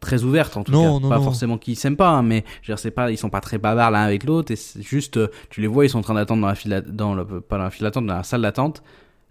[0.00, 1.02] très ouverte en tout Non, cas.
[1.02, 1.24] non, pas non.
[1.24, 3.58] forcément qu'ils s'aiment pas, hein, mais je veux dire, c'est pas, ils sont pas très
[3.58, 4.50] bavards l'un avec l'autre.
[4.50, 5.18] Et c'est juste,
[5.50, 7.58] tu les vois, ils sont en train d'attendre dans la file, d'a- dans le, pas
[7.58, 8.82] dans la file d'attente, dans la salle d'attente.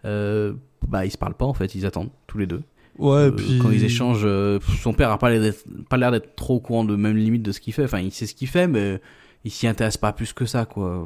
[0.06, 0.54] Euh,
[0.88, 2.62] bah, ils se parlent pas en fait, ils attendent tous les deux.
[3.00, 3.60] Ouais, Euh, puis.
[3.62, 6.60] Quand ils échangent, euh, son père a pas l'air d'être, pas l'air d'être trop au
[6.60, 7.86] courant de même limite de ce qu'il fait.
[7.86, 9.02] Enfin, il sait ce qu'il fait, mais
[9.46, 11.06] il s'y intéresse pas plus que ça, quoi.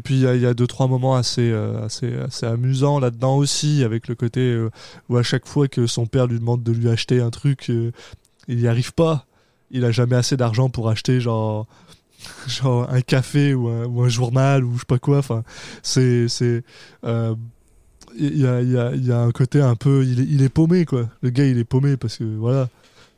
[0.00, 2.98] Puis il y, a- il y a deux trois moments assez euh, assez assez amusants
[2.98, 4.68] là-dedans aussi avec le côté euh,
[5.08, 7.92] où à chaque fois que son père lui demande de lui acheter un truc, euh,
[8.48, 9.26] il n'y arrive pas.
[9.70, 11.66] Il a jamais assez d'argent pour acheter genre
[12.48, 15.18] genre un café ou un, ou un journal ou je sais pas quoi.
[15.18, 15.44] Enfin
[15.82, 16.64] c'est c'est
[18.18, 20.48] il y a, y, a, y a un côté un peu il est, il est
[20.48, 22.68] paumé quoi le gars il est paumé parce que voilà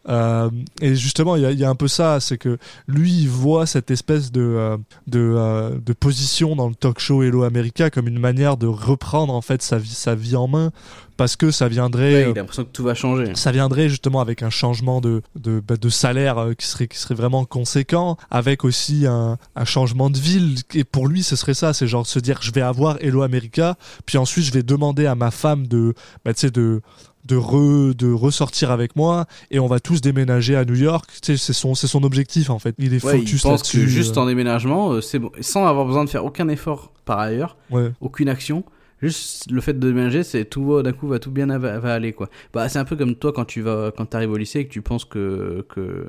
[0.09, 3.21] Euh, et justement il y a, il y a un peu ça c'est que lui
[3.21, 7.45] il voit cette espèce de euh, de, euh, de position dans le talk show Hello
[7.45, 10.73] America comme une manière de reprendre en fait sa vie sa vie en main
[11.17, 13.33] parce que ça viendrait Ouais, il a l'impression que tout va changer.
[13.37, 17.15] ça viendrait justement avec un changement de, de, bah, de salaire qui, serait, qui serait
[17.15, 20.57] vraiment conséquent, avec aussi un, un changement de ville.
[20.75, 23.77] Et pour lui, ce serait ça, c'est genre se dire je vais avoir Hello America,
[24.07, 26.81] puis ensuite je vais demander à ma femme de, bah, de,
[27.25, 31.09] de, re, de ressortir avec moi, et on va tous déménager à New York.
[31.23, 32.75] Tu sais, c'est son, c'est son objectif en fait.
[32.79, 35.67] Il est Ouais, il focus pense que juste euh, en déménagement, euh, c'est bon, sans
[35.67, 37.91] avoir besoin de faire aucun effort par ailleurs, ouais.
[38.01, 38.65] aucune action.
[39.01, 41.93] Juste le fait de déménager, c'est tout va- d'un coup va tout bien va, va
[41.95, 42.29] aller quoi.
[42.55, 44.73] Bah c'est un peu comme toi quand tu vas quand t'arrives au lycée et que
[44.73, 46.07] tu penses que que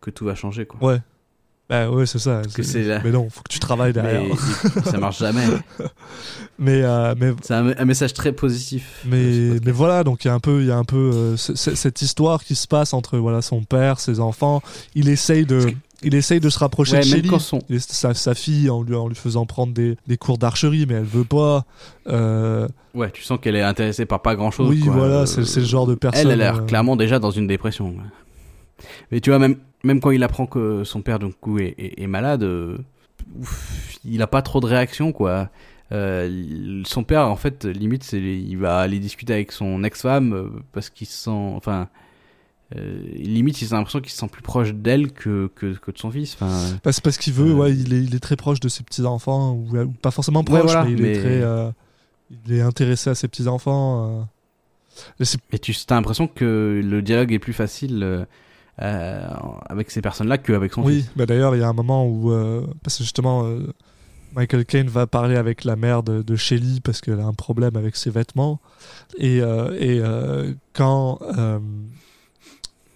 [0.00, 0.78] que tout va changer quoi.
[0.92, 1.00] Ouais.
[1.68, 2.42] Bah ouais, c'est ça.
[2.54, 4.22] que c'est la- Mais non, faut que tu travailles derrière.
[4.22, 5.44] Mais ça marche jamais.
[6.58, 9.02] Mais, euh, mais C'est un, un message très positif.
[9.04, 9.08] euh,
[9.54, 11.36] Mais, mais voilà, donc il y a un peu, il y a un peu euh,
[11.36, 14.62] cette histoire qui se passe entre voilà son père, ses enfants.
[14.94, 15.66] Il essaye de,
[16.02, 19.06] il essaye de se rapprocher Ouais, de Shelly, son- sa, sa fille, en lui, en
[19.06, 21.64] lui faisant prendre des, des cours d'archerie, mais elle veut pas.
[22.08, 24.70] Euh, Ouais, tu sens qu'elle est intéressée par pas grand chose.
[24.70, 26.22] oui, voilà, c'est c'est le genre de personne.
[26.22, 27.94] Elle a l'air euh, clairement déjà dans une dépression.
[29.10, 32.00] Mais tu vois, même, même quand il apprend que son père donc, coup, est, est-
[32.02, 32.76] est malade, euh,
[33.40, 35.48] ouf, il a pas trop de réaction, quoi.
[35.92, 40.48] Euh, son père, en fait, limite, c'est, il va aller discuter avec son ex-femme euh,
[40.72, 41.30] parce qu'il se sent.
[41.30, 41.88] Enfin.
[42.74, 45.98] euh, limite, il a l'impression qu'il se sent plus proche d'elle que, que, que de
[45.98, 46.34] son fils.
[46.34, 48.82] Enfin, bah, c'est parce qu'il veut, ouais, il est, il est très proche de ses
[48.82, 51.72] petits enfants, ou, ou pas forcément proche, voilà, mais il mais- est très,
[52.46, 54.28] il est intéressé à ses petits enfants.
[55.20, 58.26] Et c'est Et tu as l'impression que le dialogue est plus facile
[58.82, 59.26] euh,
[59.68, 61.10] avec ces personnes-là qu'avec son Oui, fils.
[61.16, 63.72] bah d'ailleurs, il y a un moment où, euh, parce que justement, euh,
[64.34, 67.76] Michael Caine va parler avec la mère de, de Shelly parce qu'elle a un problème
[67.76, 68.60] avec ses vêtements.
[69.18, 70.02] Et, et
[70.74, 71.20] quand,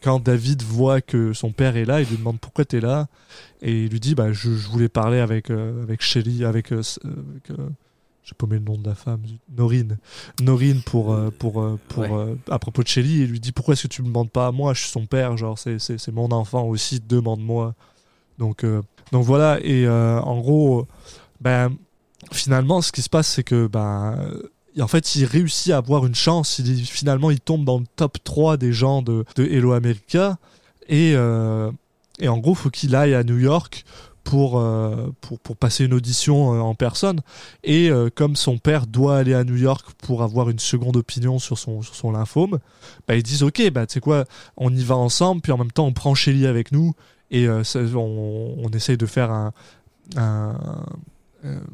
[0.03, 3.07] quand David voit que son père est là, il lui demande pourquoi tu es là.
[3.63, 6.75] Et il lui dit, bah, je, je voulais parler avec, avec Shelly, avec.
[8.31, 9.23] J'ai paumé le nom de la femme.
[9.57, 9.99] Norine.
[10.41, 12.11] Norine pour, euh, pour, euh, pour, Ouais.
[12.13, 13.21] euh, à propos de Shelly.
[13.23, 14.91] Et il lui dit pourquoi est-ce que tu me demandes pas à moi Je suis
[14.91, 17.75] son père, genre c'est, mon enfant aussi, demande-moi.
[18.39, 18.65] Donc,
[19.13, 20.87] donc voilà, et en gros,
[21.41, 21.71] ben,
[22.33, 24.17] finalement, ce qui se passe, c'est que ben,
[24.81, 26.59] en fait, il réussit à avoir une chance.
[26.59, 30.39] Il, finalement, il tombe dans le top 3 des gens de, de Hello America.
[30.89, 33.85] Et, et en gros, faut qu'il aille à New York
[34.25, 37.21] pour, euh, pour, pour passer une audition euh, en personne.
[37.65, 41.39] Et euh, comme son père doit aller à New York pour avoir une seconde opinion
[41.39, 42.59] sur son, sur son lymphome,
[43.09, 44.25] bah, ils disent Ok, bah, tu sais quoi,
[44.57, 46.93] on y va ensemble, puis en même temps, on prend Shelly avec nous
[47.31, 49.53] et ça- on, on essaye de faire un,
[50.17, 50.55] un,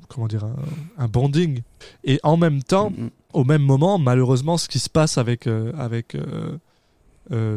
[0.09, 0.55] comment dire, un,
[0.99, 1.63] un bonding.
[2.05, 6.17] Et en même temps, Mm, au même moment, malheureusement, ce qui se passe avec, avec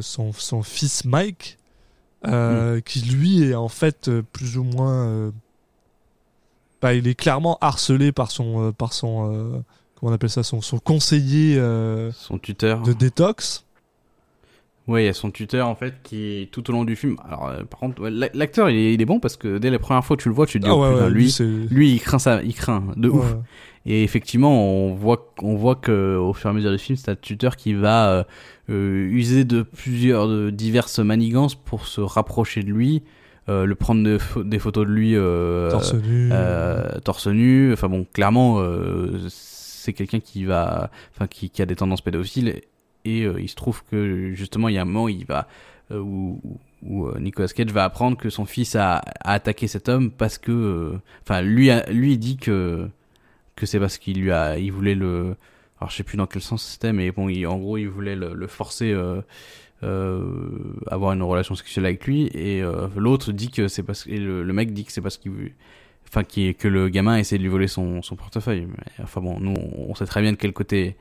[0.02, 1.59] son, son fils Mike,
[2.28, 5.06] euh, qui lui est en fait euh, plus ou moins.
[5.08, 5.32] euh,
[6.82, 8.68] bah, il est clairement harcelé par son.
[8.68, 9.62] euh, par son euh,
[10.00, 12.82] comment on appelle ça Son, son conseiller euh, Son tuteur.
[12.84, 13.66] de détox.
[14.90, 17.16] Ouais, il y a son tuteur en fait qui tout au long du film.
[17.28, 19.80] Alors euh, par contre, ouais, l'acteur il est, il est bon parce que dès la
[19.80, 21.30] première fois que tu le vois, tu te dis Ah oh, ouais, putain, ouais, lui,
[21.70, 23.36] lui il craint ça, il craint de ouf.
[23.86, 27.10] Et effectivement, on voit, on voit que au fur et à mesure du film, c'est
[27.12, 28.24] un tuteur qui va euh,
[28.70, 33.04] euh, user de plusieurs, de diverses manigances pour se rapprocher de lui,
[33.48, 35.14] euh, le prendre des, pho- des photos de lui
[35.72, 36.30] Torse nu.
[37.04, 37.72] torse nu.
[37.74, 38.60] Enfin bon, clairement,
[39.30, 42.62] c'est quelqu'un qui va, enfin qui, qui a des tendances pédophiles.
[43.06, 45.48] Et euh, il se trouve que justement, il y a un moment, il va
[45.92, 46.42] euh, où,
[46.84, 50.94] où euh, Nicolas Cage va apprendre que son fils a, attaqué cet homme parce que,
[51.24, 52.88] enfin, lui, a- lui dit que
[53.56, 55.36] que c'est parce qu'il lui a, il voulait le,
[55.80, 58.34] alors je sais plus dans quel sens c'était, mais bon, en gros, il voulait le,
[58.34, 58.94] le forcer.
[59.82, 62.62] Avoir une relation sexuelle avec lui et
[62.98, 65.54] l'autre dit que c'est parce que le, mec dit que c'est parce qu'il
[66.08, 68.68] enfin qui que le gamin essaie de lui voler son, son portefeuille
[69.02, 70.98] enfin bon nous on sait très bien de quel côté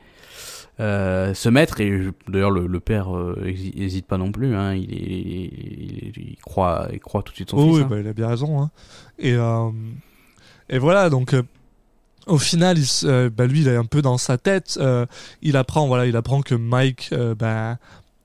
[0.80, 4.74] euh, se mettre et d'ailleurs le, le père euh, hési- hésite pas non plus hein,
[4.74, 7.82] il, est, il, est- il croit il croit tout de suite son Oh fils oui,
[7.82, 7.86] hein.
[7.90, 8.60] bah, il a bien raison.
[8.62, 8.70] hein.
[9.18, 9.70] Et, euh,
[10.68, 11.42] et voilà, donc euh,
[12.26, 14.78] au final, il, euh, bah, lui, il est un peu dans sa tête.
[14.80, 15.06] euh,
[15.40, 17.78] il apprend, voilà, il apprend que Mike, euh, bah,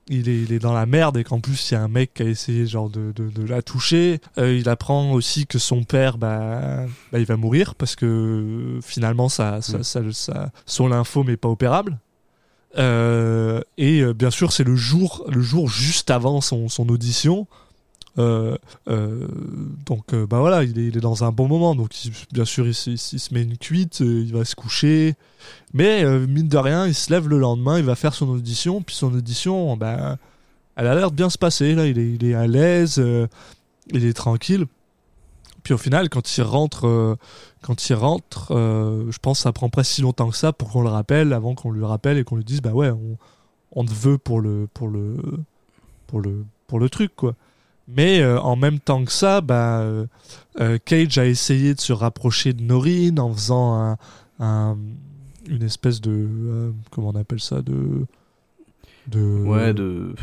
[0.08, 2.12] il est, il est dans la merde et qu'en plus, il y a un mec
[2.12, 4.20] qui a essayé genre de, de, de la toucher.
[4.36, 8.80] Euh, il apprend aussi que son père, bah, bah, il va mourir parce que euh,
[8.82, 9.82] finalement, ça, ça, Mm.
[9.82, 11.98] ça, ça- son lymphome est pas opérable.
[12.76, 17.46] Euh, et euh, bien sûr, c'est le jour, le jour juste avant son, audition.
[18.16, 18.56] Euh,
[18.86, 21.74] donc bah voilà, il est, dans un bon moment.
[21.74, 21.90] Donc
[22.32, 25.14] bien sûr, il, se- met une cuite, il va se coucher.
[25.72, 28.82] Mais mine de rien, il se lève le lendemain, il va faire son audition.
[28.82, 30.18] Puis son audition, bah,
[30.76, 31.74] elle a l'air de bien se passer.
[31.74, 33.02] Là, il est, est à l'aise,
[33.92, 34.66] il est tranquille.
[35.64, 37.16] Puis au final, quand il rentre, euh,
[37.62, 40.70] quand il rentre, euh, je pense que ça prend pas si longtemps que ça pour
[40.70, 43.16] qu'on le rappelle, avant qu'on lui rappelle et qu'on lui dise bah ouais, on,
[43.72, 45.16] on te veut pour le, pour le,
[46.06, 47.34] pour le, pour le truc quoi.
[47.88, 49.84] Mais euh, en même temps que ça, bah,
[50.84, 53.96] Cage a essayé de se rapprocher de Noreen en faisant un,
[54.40, 54.78] un-
[55.48, 58.06] une espèce de comment on appelle ça de
[59.08, 60.14] de ouais de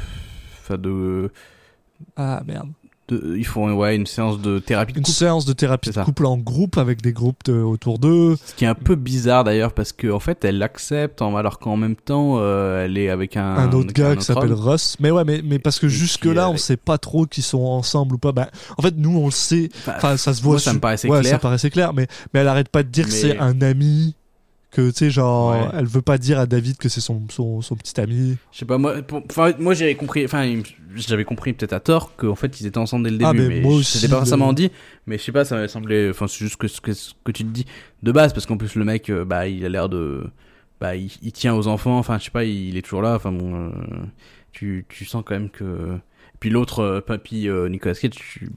[0.59, 1.31] enfin de,
[2.15, 2.69] ah merde
[3.11, 5.15] de ils font ouais une séance de thérapie de une couple.
[5.17, 8.35] séance de thérapie de couple en groupe avec des groupes de- autour d'eux.
[8.45, 11.77] Ce qui est un peu bizarre d'ailleurs parce que en fait elle l'accepte alors qu'en
[11.77, 14.53] même temps euh, elle est avec un, un autre gars un qui s'appelle.
[14.53, 14.97] Russ.
[14.99, 17.25] Mais ouais mais, mais parce que Et jusque qui, là euh, on sait pas trop
[17.25, 18.31] qu'ils sont ensemble ou pas.
[18.31, 19.69] Bah, en fait nous on le sait.
[19.87, 21.31] Enfin, ça se voit moi, ça me paraissait ouais, clair.
[21.33, 24.15] ça paraissait clair mais mais elle arrête pas de dire que c'est un ami
[24.71, 25.69] que tu sais genre Ouais.
[25.79, 28.65] elle veut pas dire à David que c'est son, son son petit ami Je sais
[28.65, 28.95] pas moi
[29.29, 30.61] enfin moi j'avais compris enfin
[30.95, 33.47] j'avais compris peut-être à tort qu'en fait ils étaient ensemble dès le début Ah, mais
[33.47, 34.71] mais, moi je- aussi, c'était pas forcément le- dit
[35.07, 37.49] mais je sais pas ça m'avait semblé enfin c'est juste que ce que, tu te
[37.49, 37.65] dis
[38.03, 40.23] de base parce qu'en plus le mec euh, bah il a l'air de
[40.79, 43.31] bah il, il tient aux enfants enfin je sais pas il, est toujours là enfin
[43.31, 43.69] bon euh,
[44.53, 45.97] tu tu sens quand même que
[46.39, 48.49] puis l'autre euh, papy euh, Nicolas Cage tu-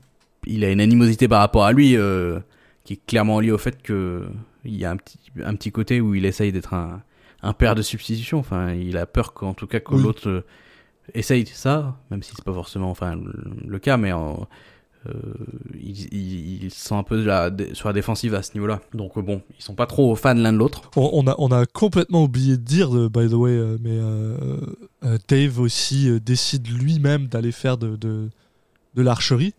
[0.46, 2.38] il a une animosité par rapport à lui euh,
[2.84, 4.22] qui est clairement liée au fait que
[4.64, 7.02] il y a un petit un petit côté où il essaye d'être un
[7.42, 10.02] un père de substitution enfin il a peur qu'en tout cas que Oui.
[10.02, 10.44] l'autre euh,
[11.14, 13.32] essaye ça même si c'est pas forcément enfin le,
[13.66, 14.48] le cas mais en-
[15.06, 15.12] euh,
[15.74, 18.80] ils, ils, ils sont un peu la- sur la défensive à ce niveau-là.
[18.94, 20.90] Donc euh, bon, ils sont pas trop fans l'un de l'autre.
[20.96, 24.60] on, a on a complètement oublié de dire de- by the way euh, mais euh,
[25.04, 28.30] euh, Dave aussi euh, décide lui-même d'aller faire de de,
[28.94, 29.52] de l'archerie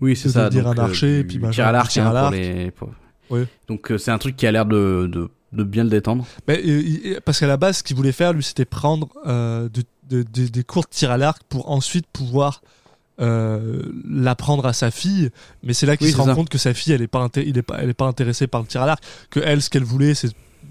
[0.00, 0.48] Oui, c'est ça.
[0.48, 1.96] donc, un archer, du- puis machin, tir à l'arc.
[1.96, 2.92] hein, pour les-
[3.68, 6.26] Donc euh, c'est un truc qui a l'air de, de, de bien le détendre.
[6.48, 9.82] Mais, euh, parce qu'à la base, ce qu'il voulait faire, lui, c'était prendre euh, de-
[10.08, 12.62] de- de- des cours de tir à l'arc pour ensuite pouvoir
[13.20, 15.30] euh, l'apprendre à sa fille.
[15.62, 16.34] Mais c'est là qu'il Oui, se rend ça.
[16.34, 18.46] compte que sa fille, elle est pas, inté- il est pas, elle est pas intéressée
[18.46, 19.02] par le tir à l'arc.
[19.30, 20.14] Que elle, ce qu'elle voulait,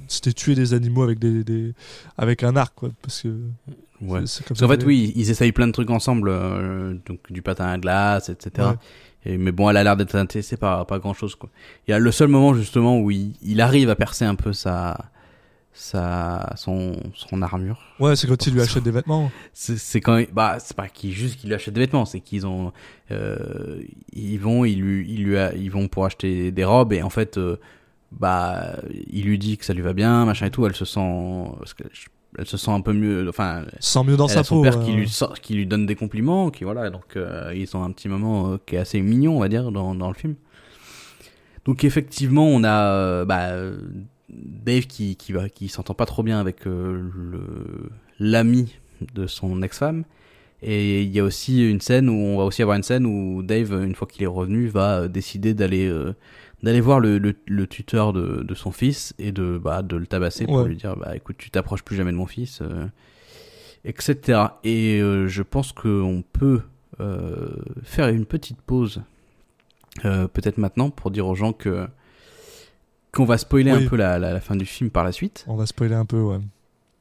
[0.08, 1.74] c'était tuer des animaux avec des, des-
[2.18, 2.90] avec un arc, quoi.
[3.02, 3.28] Parce que
[4.02, 4.20] Ouais.
[4.20, 7.66] comme Parce qu'en fait, oui, ils essayent plein de trucs ensemble, euh, donc du patin
[7.68, 8.70] à glace, etc.
[8.70, 8.74] Ouais.
[9.26, 11.36] Et, mais bon, elle a l'air d'être intéressée par pas grand chose.
[11.36, 11.50] Quoi.
[11.88, 14.54] Il y a le seul moment justement où il, il arrive à percer un peu
[14.54, 15.10] sa,
[15.74, 17.80] sa, son, son armure.
[18.00, 19.32] Ouais, c'est quand il lui achète des vêtements.
[19.54, 22.72] C'est quand, bah, c'est pas qu'il juste qu'il lui achète des vêtements, c'est qu'ils ont,
[23.12, 23.82] euh,
[24.14, 27.10] ils vont, ils lui, ils lui, a- ils vont pour acheter des robes et en
[27.10, 27.58] fait, euh,
[28.12, 28.78] bah,
[29.12, 30.66] il lui dit que ça lui va bien, machin et tout.
[30.66, 33.28] Elle se sent, parce que je- elle se sent un peu mieux.
[33.30, 34.64] Enfin, Sans mieux dans elle sa a son peau.
[34.64, 34.86] père ouais.
[34.86, 37.92] qui lui sort- qui lui donne des compliments, qui voilà, donc euh, ils ont un
[37.92, 40.36] petit moment euh, qui est assez mignon, on va dire, dans, dans le film.
[41.66, 43.78] Donc effectivement, on a euh, bah, euh,
[44.30, 47.90] Dave qui qui, va- qui s'entend pas trop bien avec euh, le
[48.20, 48.76] l'ami
[49.16, 50.04] de son ex-femme.
[50.62, 53.42] Et il y a aussi une scène où on va aussi avoir une scène où
[53.44, 56.14] Dave, une fois qu'il est revenu, va euh, décider d'aller euh,
[56.64, 60.06] d'aller voir le, le, le tuteur de, de son fils et de bah, de le
[60.08, 60.68] tabasser pour Ouais.
[60.70, 62.86] lui dire bah écoute tu t'approches plus jamais de mon fils, euh,
[63.86, 64.42] etc.
[64.64, 66.62] Et euh, je pense qu'on peut
[67.00, 67.50] euh,
[67.84, 69.02] faire une petite pause
[70.06, 71.88] euh, peut-être maintenant pour dire aux gens que
[73.12, 73.86] qu'on va spoiler Oui.
[73.86, 76.06] un peu la, la, la fin du film par la suite On va spoiler un
[76.06, 76.40] peu, ouais.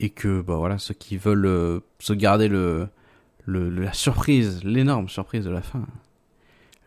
[0.00, 2.88] et que bah voilà ceux qui veulent euh, se garder le,
[3.44, 5.82] le, la surprise l'énorme surprise de la fin euh,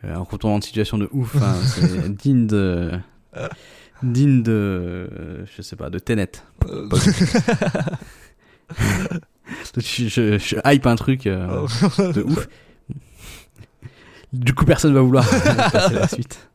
[0.03, 2.91] un retournement de situation de ouf hein, c'est digne de
[4.03, 6.31] digne de euh, je sais pas de Tenet.
[8.79, 9.19] Euh,
[9.77, 11.65] je, je, je hype un truc euh,
[11.99, 12.11] Oh.
[12.13, 12.47] de ouf.
[14.31, 15.27] Du coup personne va vouloir
[15.73, 16.47] passer à la suite.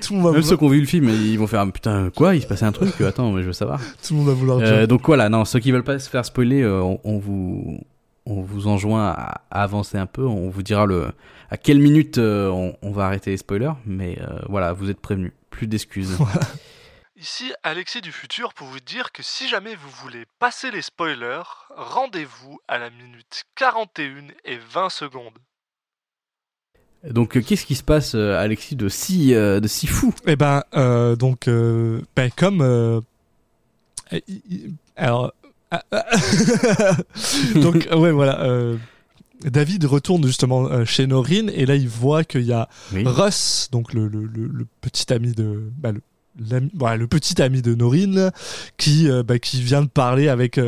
[0.00, 2.08] Tout, le monde va même ceux qui ont vu le film ils vont faire putain
[2.16, 3.78] quoi il se passait un truc attends mais je veux savoir.
[4.02, 6.24] Tout le monde va vouloir Euh, donc voilà, non, ceux qui veulent pas se faire
[6.24, 7.78] spoiler, euh, on, on vous
[8.26, 10.24] on vous enjoint à, à avancer un peu.
[10.26, 11.12] On vous dira le
[11.50, 15.00] à quelle minute euh, on, on va arrêter les spoilers, mais euh, voilà, vous êtes
[15.00, 15.32] prévenus.
[15.50, 16.18] Plus d'excuses.
[17.16, 21.44] Ici Alexis du futur pour vous dire que si jamais vous voulez passer les spoilers,
[21.76, 25.38] rendez-vous à la minute 41 et 20 secondes.
[27.04, 30.12] Donc euh, qu'est-ce qui se passe, Alexis, de si euh, de si fou?
[30.26, 33.02] Eh ben, euh, donc, euh, ben, comme.
[34.96, 35.32] alors.
[35.90, 36.96] Ah, ah,
[37.60, 38.40] donc, ouais, voilà.
[38.42, 38.76] euh,
[39.44, 43.02] David retourne justement euh, chez Norine et là il voit qu'il y a Oui.
[43.04, 45.70] Russ, donc le, le, le, le petit ami de.
[45.78, 46.00] bah, le,
[46.48, 48.30] l'ami- voilà, le petit ami de Norine
[48.78, 50.58] qui, euh, bah, qui vient de parler avec.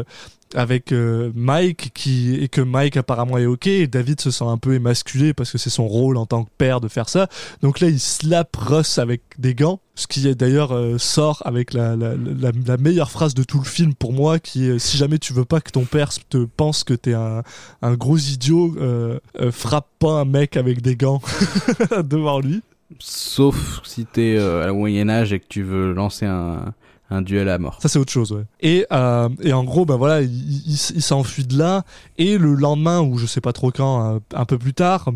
[0.55, 4.59] Avec euh, Mike qui et que Mike apparemment est ok et David se sent un
[4.59, 7.29] peu émasculé parce que c'est son rôle en tant que père de faire ça.
[7.63, 11.97] Donc là il slap Russ avec des gants ce qui d'ailleurs euh, sort avec la,
[11.97, 15.33] la, la, meilleure phrase de tout le film pour moi qui est si jamais tu
[15.33, 17.43] veux pas que ton père te pense que t'es un,
[17.81, 21.23] un gros idiot euh, euh, frappe pas un mec avec des gants
[22.05, 22.63] devant lui.
[22.99, 26.75] Sauf si t'es à la Moyen Âge et que tu veux lancer un,
[27.11, 27.79] un duel à mort.
[27.81, 28.45] Ça c'est autre chose, ouais.
[28.61, 31.85] Et, euh, et en gros, ben voilà, il, il, il s'enfuit de là.
[32.19, 35.11] Et le lendemain, ou je sais pas trop quand, un, un peu plus tard,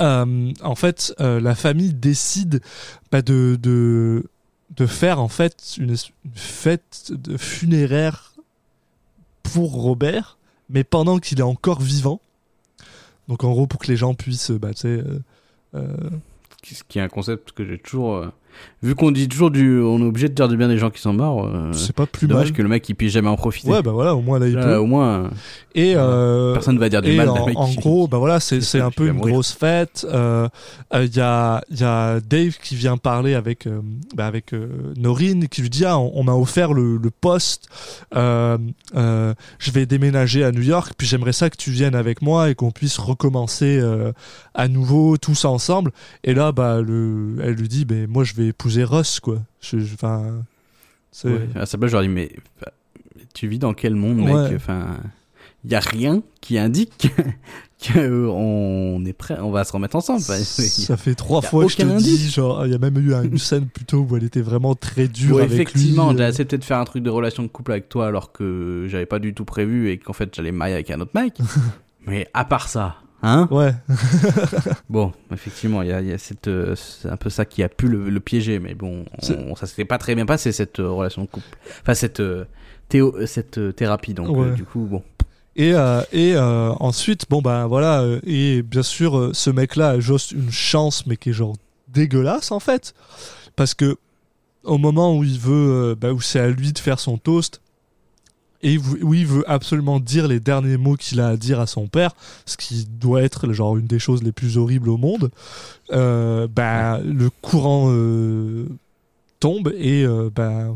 [0.00, 2.60] euh, en fait, euh, la famille décide
[3.10, 4.24] bah, de, de
[4.76, 5.96] de faire en fait une,
[6.34, 8.34] fête de funéraire
[9.42, 10.38] pour Robert,
[10.68, 12.20] mais pendant qu'il est encore vivant.
[13.26, 15.04] Donc en gros, pour que les gens puissent, bah, tu sais.
[16.62, 18.26] Ce qui est un concept que j'ai toujours.
[18.82, 19.80] Vu qu'on dit toujours du.
[19.80, 21.46] On est obligé de dire du bien des gens qui sont morts.
[21.46, 22.52] euh, c'est pas plus dommage mal.
[22.56, 23.68] que le mec il puisse jamais en profiter.
[23.70, 24.76] Ouais, bah voilà, au moins là il Là, peut.
[24.76, 25.30] au moins,
[25.74, 27.56] Et euh, personne va dire du mal en, mec.
[27.58, 29.34] en qui- gros, bah voilà, c'est qui c'est un peu une mourir.
[29.34, 30.06] grosse fête.
[30.08, 30.48] Il euh,
[30.94, 33.80] euh, y a il y a Dave qui vient parler avec euh,
[34.14, 34.54] bah, avec
[34.96, 37.68] Norine qui lui dit ah on, on m'a offert le, le poste.
[38.14, 42.54] Je vais déménager à New York puis j'aimerais ça que tu viennes avec moi et
[42.54, 43.80] qu'on puisse recommencer
[44.54, 45.92] à nouveau tous ensemble.
[46.24, 49.38] Et là bah le elle lui dit ben moi je vais épouser Russ quoi.
[49.60, 49.96] Je je-
[51.24, 51.48] Ouais.
[51.56, 52.30] À sa place, j'aurais dit, mais
[53.34, 54.52] tu vis dans quel monde, mec.
[54.54, 54.96] Enfin,
[55.64, 57.08] il y a rien qui indique
[57.92, 60.20] qu'on est prêt, on va se remettre ensemble.
[60.20, 62.34] Ça fait trois fois que je te aucun dis, indice.
[62.34, 65.08] genre, il y a même eu un- une scène plutôt où elle était vraiment très
[65.08, 66.18] dure Ouais, avec effectivement, lui.
[66.18, 66.28] j'ai euh.
[66.28, 69.18] accepté de faire un truc de relation de couple avec toi alors que j'avais pas
[69.18, 71.38] du tout prévu et qu'en fait j'allais marier avec un autre mec.
[72.06, 73.48] mais à part ça, hein?
[73.50, 73.72] Ouais,
[74.88, 77.62] Bon, effectivement, il y a, il y a cette, euh, c'est un peu ça qui
[77.62, 80.80] a pu le, le piéger, mais bon, on, ça s'était pas très bien passé cette
[80.80, 81.46] euh, relation de couple,
[81.82, 82.44] enfin cette euh,
[82.88, 84.52] théo, cette thérapie, donc Ouais.
[84.52, 85.02] du coup, bon,
[85.56, 85.72] et,
[86.12, 91.16] et ensuite, bon ben voilà, et bien sûr, ce mec-là a juste une chance, mais
[91.16, 91.56] qui est genre
[91.88, 92.94] dégueulasse en fait,
[93.56, 93.96] parce que
[94.64, 97.60] au moment où il veut, bah, où c'est à lui de faire son toast,
[98.62, 101.86] et où il veut absolument dire les derniers mots qu'il a à dire à son
[101.86, 102.12] père,
[102.44, 105.30] ce qui doit être genre une des choses les plus horribles au monde,
[105.92, 108.66] euh, bah, le courant euh,
[109.38, 110.66] tombe et euh, bah,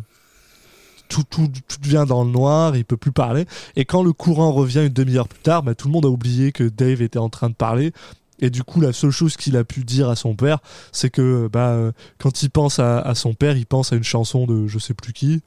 [1.09, 3.45] tout, tout, tout devient dans le noir, il peut plus parler.
[3.77, 6.53] Et quand le courant revient une demi-heure plus tard, bah, tout le monde a oublié
[6.53, 7.93] que Dave était en train de parler.
[8.41, 10.59] Et du coup, la seule chose qu'il a pu dire à son père,
[10.91, 14.05] c'est que bah, euh, quand il pense à, à son père, il pense à une
[14.05, 15.43] chanson de je sais plus qui.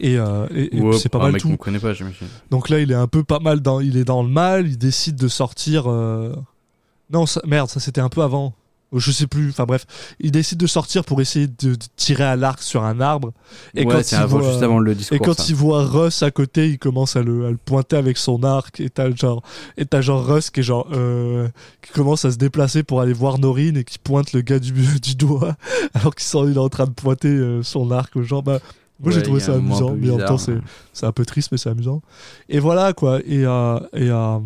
[0.00, 1.48] Et, euh, et- et Ouais, c'est pas un mal mec tout.
[1.48, 2.26] qu'on connaît pas, j'imagine.
[2.50, 4.66] Donc là, il est un peu pas mal dans, il est dans le mal.
[4.66, 5.84] Il décide de sortir.
[5.86, 6.34] euh,
[7.12, 8.54] Non, ça- merde, ça c'était un peu avant.
[8.94, 9.86] je sais plus, enfin bref,
[10.20, 13.32] il décide de sortir pour essayer de, de tirer à l'arc sur un arbre.
[13.74, 15.16] Et ouais, quand il voit- juste avant le discours.
[15.16, 15.44] Et quand ça.
[15.48, 18.80] il voit Russ à côté, il commence à le, à le pointer avec son arc.
[18.80, 19.42] Et t'as genre,
[19.78, 21.48] et t'as genre Russ qui est genre, euh,
[21.80, 24.72] qui commence à se déplacer pour aller voir Norine et qui pointe le gars du,
[25.00, 25.56] du doigt
[25.94, 28.42] alors qu'il est en train de pointer son arc aux gens.
[28.42, 28.58] Bah,
[29.02, 30.56] moi j'ai trouvé ça amusant, mais en même temps c'est,
[30.92, 32.02] c'est un peu triste, mais c'est amusant.
[32.48, 33.18] Et voilà quoi.
[33.26, 34.38] Et euh, et euh,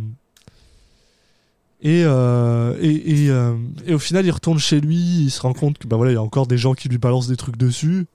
[1.83, 3.55] et, euh, et, et, euh,
[3.87, 6.15] et au final, il retourne chez lui, il se rend compte que bah voilà, il
[6.15, 8.07] y a encore des gens qui lui balancent des trucs dessus.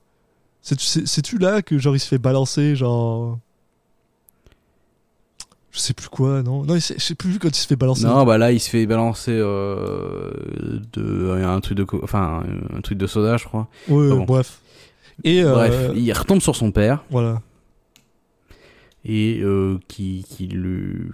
[0.64, 3.38] C'est- C'est- C'est-tu là que genre il se fait balancer, genre.
[5.72, 6.64] Je sais plus quoi, non?
[6.66, 8.04] Non, je sais plus quand il se fait balancer.
[8.06, 12.44] Non, bah là, il se fait balancer de un truc de, enfin,
[12.76, 13.68] un truc de soda, je crois.
[13.88, 14.26] Ouais, Ah bon.
[14.26, 14.60] bref.
[15.24, 17.42] Et euh, Bref, il retombe sur son père voilà.
[19.06, 21.10] et euh, qui, qui le,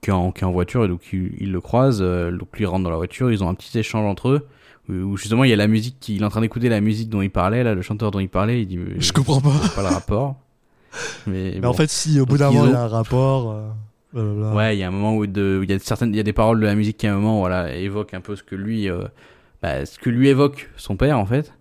[0.00, 1.98] qui est, en, qui est en voiture et donc il, il le croise.
[2.02, 4.46] euh, donc lui il rentre dans la voiture, ils ont un petit échange entre eux
[4.90, 7.10] où justement il y a la musique, qui, il est en train d'écouter la musique
[7.10, 8.62] dont il parlait là, le chanteur dont il parlait.
[8.62, 9.50] Il dit, Je comprends pas.
[9.50, 10.36] vois pas le rapport.
[11.26, 11.68] Mais, Mais bon.
[11.68, 13.52] en fait, si au bout d'un moment il y a un rapport.
[13.52, 13.68] euh,
[14.14, 14.54] blablabla.
[14.56, 16.20] Ouais, il y a un moment où, de, où il y a certaines, il y
[16.20, 18.42] a des paroles de la musique qui à un moment, voilà, évoquent un peu ce
[18.42, 19.02] que lui, euh,
[19.60, 21.52] bah, ce que lui évoque son père en fait.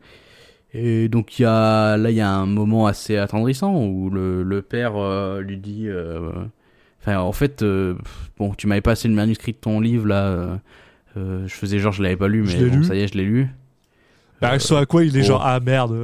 [0.80, 4.44] Et donc il y a, là il y a un moment assez attendrissant où le,
[4.44, 6.30] le père euh, lui dit, euh,
[7.02, 7.96] enfin en fait, euh,
[8.38, 10.60] bon, tu m'avais passé le manuscrit de ton livre là,
[11.16, 12.84] je faisais genre je l'avais pas lu, mais l'ai bon, lu.
[12.84, 13.48] ça y est, je l'ai lu.
[14.40, 15.26] Bah, ce à quoi il est oh.
[15.26, 15.98] genre, ah merde,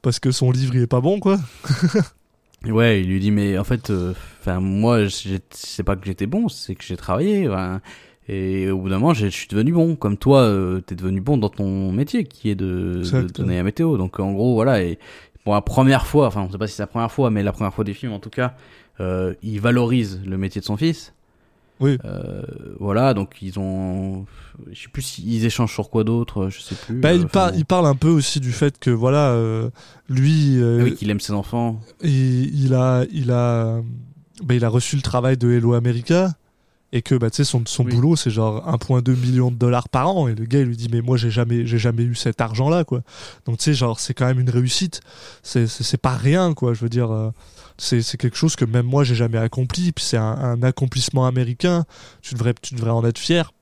[0.00, 1.38] parce que son livre il est pas bon quoi.
[2.64, 3.92] Ouais, il lui dit mais en fait,
[4.40, 5.02] enfin moi,
[5.50, 7.48] c'est pas que j'étais bon, c'est que j'ai travaillé.
[7.48, 7.80] enfin,
[8.28, 9.96] et au bout d'un moment, je suis devenu bon.
[9.96, 13.02] Comme toi, euh, t'es devenu bon dans ton métier, qui est de,
[13.34, 13.96] donner la météo.
[13.96, 14.82] Donc en gros, voilà.
[14.82, 14.98] Et
[15.44, 17.52] pour la première fois, enfin, on sait pas si c'est la première fois, mais la
[17.52, 18.54] première fois des films, en tout cas,
[19.00, 21.14] euh, il valorise le métier de son fils.
[21.80, 21.96] Oui.
[22.04, 22.42] Euh,
[22.80, 24.26] voilà, donc ils ont,
[24.72, 26.96] je sais plus s'ils échangent sur quoi d'autre, je sais plus.
[27.00, 27.56] Bah, Euh, il, par- bon.
[27.58, 29.70] il parle un peu aussi du fait que voilà, euh,
[30.08, 31.80] lui, euh, Ah oui, qu'il aime ses enfants.
[32.02, 33.80] il a, il a,
[34.42, 36.32] bah, il a reçu le travail de Hello America
[36.92, 37.92] et que bah, tu sais son, son Oui.
[37.94, 40.88] boulot c'est genre 1,2 million de dollars par an et le gars il lui dit
[40.90, 43.02] mais moi j'ai jamais, j'ai jamais eu cet argent là quoi.
[43.46, 45.00] Donc tu sais genre c'est quand même une réussite,
[45.42, 45.66] c'est,
[46.00, 46.72] pas rien quoi.
[46.74, 47.10] Je veux dire.
[47.12, 47.30] euh,
[47.80, 51.26] c'est, c'est quelque chose que même moi j'ai jamais accompli, puis c'est un, un accomplissement
[51.26, 51.84] américain.
[52.22, 53.52] Tu devrais, tu devrais en être fier.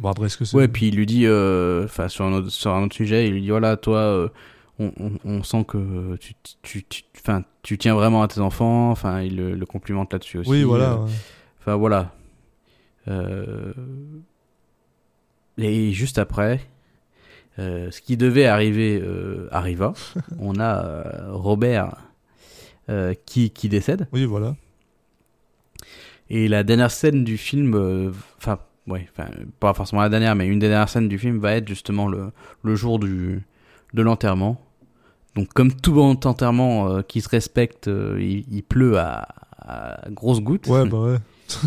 [0.00, 2.50] Bon après est-ce que c'est Ouais, puis il lui dit, euh, enfin sur un autre
[2.50, 4.28] sur un autre sujet, il lui dit voilà, toi, euh,
[4.78, 8.90] on, on, on sent que tu tu tu, enfin tu tiens vraiment à tes enfants.
[8.90, 10.50] Enfin, il le, le complimente là-dessus aussi.
[10.50, 10.92] oui voilà.
[10.92, 11.10] euh, ouais.
[11.68, 12.14] Enfin voilà.
[13.08, 13.74] Euh,
[15.58, 16.60] Et juste après,
[17.58, 19.92] euh, ce qui devait arriver euh, arriva.
[20.38, 21.94] On a Robert
[23.26, 24.08] qui qui décède.
[24.14, 24.56] Oui voilà.
[26.30, 29.06] Et la dernière scène du film, enfin, ouais,
[29.60, 32.30] pas forcément la dernière, mais une des dernières scènes du film va être justement le,
[32.62, 33.42] le jour du,
[33.92, 34.58] de l'enterrement.
[35.34, 40.66] Donc, comme tout bon enterrement qui se respecte, il, il pleut à, à grosses gouttes.
[40.66, 41.18] Ouais bah ouais.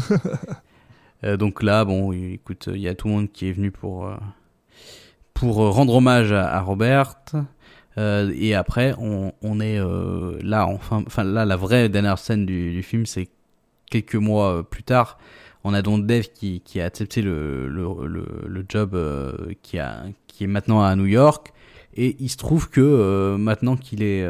[1.24, 4.08] Euh, donc là, bon, écoute, il y a tout le monde qui est venu pour,
[4.08, 4.16] euh,
[5.36, 7.14] pour euh, rendre hommage à, Robert.
[7.96, 9.78] Et après, on, est
[10.42, 13.30] là, enfin, enfin, là, la vraie dernière scène du, film, c'est
[13.92, 15.20] quelques mois plus tard.
[15.64, 18.98] On a donc Dave qui, qui a accepté le, le, job
[19.62, 21.54] qui, a, qui est maintenant à New York.
[21.94, 24.26] Et il se trouve que maintenant qu'il est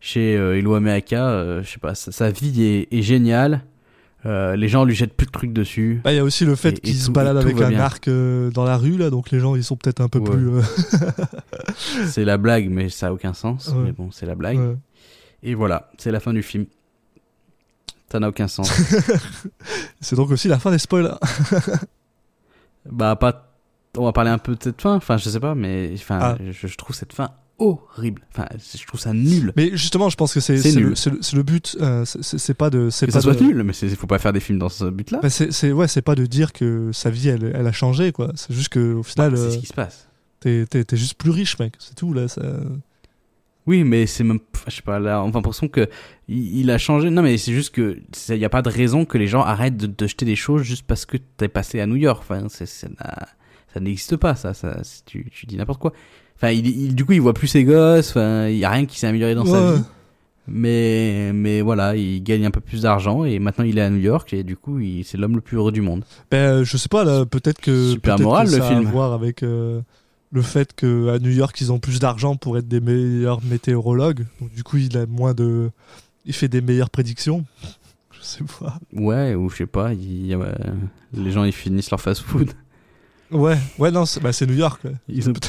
[0.00, 3.62] chez euh, je sais pas, sa, vie est géniale.
[4.24, 6.00] Euh, les gens lui jettent plus de trucs dessus.
[6.04, 8.62] Bah, il y a aussi le fait qu'il se balade avec un arc euh, dans
[8.64, 10.30] la rue là, donc les gens ils sont peut-être un peu Ouais.
[10.30, 10.48] plus.
[10.48, 10.62] euh,
[12.06, 13.68] C'est la blague, mais ça a aucun sens.
[13.68, 13.82] Ouais.
[13.86, 14.58] Mais bon, c'est la blague.
[14.58, 14.76] ouais.
[15.42, 16.66] Et voilà, c'est la fin du film.
[18.12, 18.70] Ça n'a aucun sens.
[20.00, 21.14] C'est donc aussi la fin des spoilers.
[22.90, 23.48] bah, pas.
[23.96, 24.94] On va parler un peu de cette fin.
[24.94, 26.36] Enfin, je sais pas, mais enfin, Ah.
[26.50, 27.30] je, je trouve cette fin
[27.62, 28.22] horrible.
[28.32, 29.52] Enfin, je trouve ça nul.
[29.56, 31.76] Mais justement, je pense que c'est le, but.
[31.80, 32.90] euh, c'est- pas de.
[32.90, 34.84] C'est pas ça soit de- nul, mais il faut pas faire des films dans ce
[34.84, 35.20] but-là.
[35.22, 38.32] Bah, c'est ouais, c'est pas de dire que sa vie elle, elle a changé quoi.
[38.34, 40.08] C'est juste que au final, c'est euh, ce qui se passe.
[40.40, 41.74] t'es t'es juste plus riche mec.
[41.78, 42.28] C'est tout là.
[42.28, 42.42] Ça...
[43.66, 45.88] Oui, mais c'est même, je sais pas, là, on a l'impression que
[46.26, 47.10] il, a changé.
[47.10, 49.76] Non, mais c'est juste que il y a pas de raison que les gens arrêtent
[49.76, 52.22] de, de jeter des choses juste parce que t'es passé à New York.
[52.22, 52.88] Enfin, c'est, ça
[53.80, 54.52] n'existe pas, ça.
[54.52, 55.92] ça tu, tu dis n'importe quoi.
[56.42, 58.10] Enfin, il, il- du coup, il voit plus ses gosses.
[58.10, 59.76] Enfin, il y a rien qui s'est amélioré dans sa Ouais.
[59.76, 59.82] vie.
[60.48, 64.00] Mais, mais voilà, il gagne un peu plus d'argent et maintenant il est à New
[64.00, 66.04] York et du coup, c'est l'homme le plus heureux du monde.
[66.32, 67.24] Ben, je sais pas là.
[67.24, 68.86] Peut-être que Super peut-être moral, que le ça a film.
[68.88, 69.80] à voir avec euh,
[70.32, 74.26] le fait que à New York ils ont plus d'argent pour être des meilleurs météorologues.
[74.40, 75.70] Donc du coup, il a moins de.
[76.26, 77.44] Il fait des meilleures prédictions.
[78.10, 78.78] Je sais pas.
[78.92, 80.54] Ouais, ou je sais pas, il a-
[81.14, 82.50] les gens ils finissent leur fast-food.
[83.32, 84.80] Ouais, ouais, non, c'est bah, New York.
[84.84, 84.92] ouais.
[85.08, 85.32] Ils ont-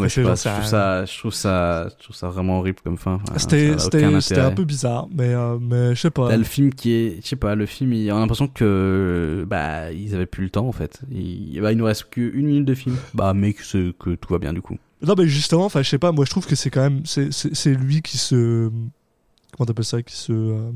[0.00, 2.96] trop sais j'en je trouve ça, je trouve ça, je trouve ça vraiment horrible comme
[2.96, 3.20] fin.
[3.22, 6.36] Enfin, C'était un peu bizarre, mais, euh, mais je sais pas.
[6.36, 9.92] Le film qui est, je sais pas, le film, il- on a l'impression que, bah,
[9.92, 11.00] ils avaient plus le temps en fait.
[11.10, 12.96] Il, bah, il nous reste qu'une minute de film.
[13.14, 14.76] Bah, mais que, tout va bien du coup.
[15.02, 17.02] Non, mais justement, enfin, je sais pas, moi je trouve que c'est quand même.
[17.04, 18.70] C'est lui qui se.
[19.56, 20.32] Comment t'appelles ça Qui se.
[20.32, 20.70] euh,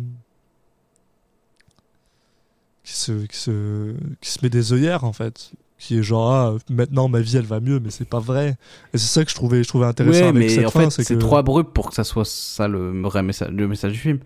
[2.85, 3.95] qui se, qui se.
[4.21, 5.51] qui se met des œillères en fait.
[5.77, 8.57] Qui est genre, ah, maintenant ma vie elle va mieux, mais c'est pas vrai.
[8.95, 10.89] Et c'est ça que je trouvais, je trouvais intéressant Ouais, avec mais cette en fin,
[10.89, 11.19] fait, c'est que.
[11.19, 14.19] trop abrupt pour que ça soit ça le vrai message, le message du film.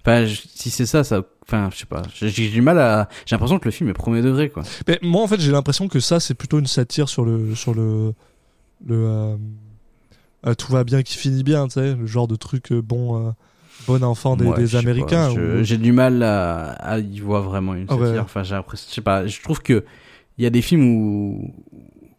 [0.00, 2.02] Enfin, je- si c'est ça, ça, enfin, je sais pas.
[2.14, 3.08] J'ai du mal à.
[3.26, 4.62] J'ai l'impression que le film est premier degré, quoi.
[4.88, 7.54] Mais moi, en fait, j'ai l'impression que ça, c'est plutôt une satire sur le.
[7.54, 8.14] Sur le,
[8.86, 9.36] le euh,
[10.46, 13.34] euh, tout va bien qui finit bien, tu sais, le genre de truc euh, bon,
[13.88, 15.30] bon enfant des, Américains.
[15.62, 18.06] J'ai du mal à, à y voir vraiment une Ah satire.
[18.12, 18.18] ouais.
[18.20, 19.26] Enfin, je sais pas.
[19.26, 19.84] Je trouve que
[20.36, 21.54] il y a des films où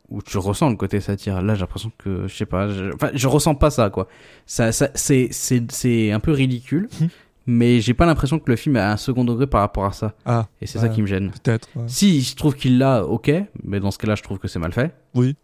[0.10, 1.42] où tu ressens le côté satire.
[1.42, 2.68] Là, j'ai l'impression que je sais pas.
[2.70, 4.08] Je, enfin, je ressens pas ça, quoi.
[4.46, 6.90] Ça, ça c'est c'est un peu ridicule.
[7.00, 7.10] Mhm.
[7.52, 10.14] Mais j'ai pas l'impression que le film a un second degré par rapport à ça.
[10.24, 11.32] Ah, Et c'est ça qui me gêne.
[11.32, 11.68] peut-être.
[11.76, 11.84] ouais.
[11.88, 13.32] Si je trouve qu'il l'a, ok,
[13.64, 14.94] mais dans ce cas-là, je trouve que c'est mal fait.
[15.16, 15.36] Oui.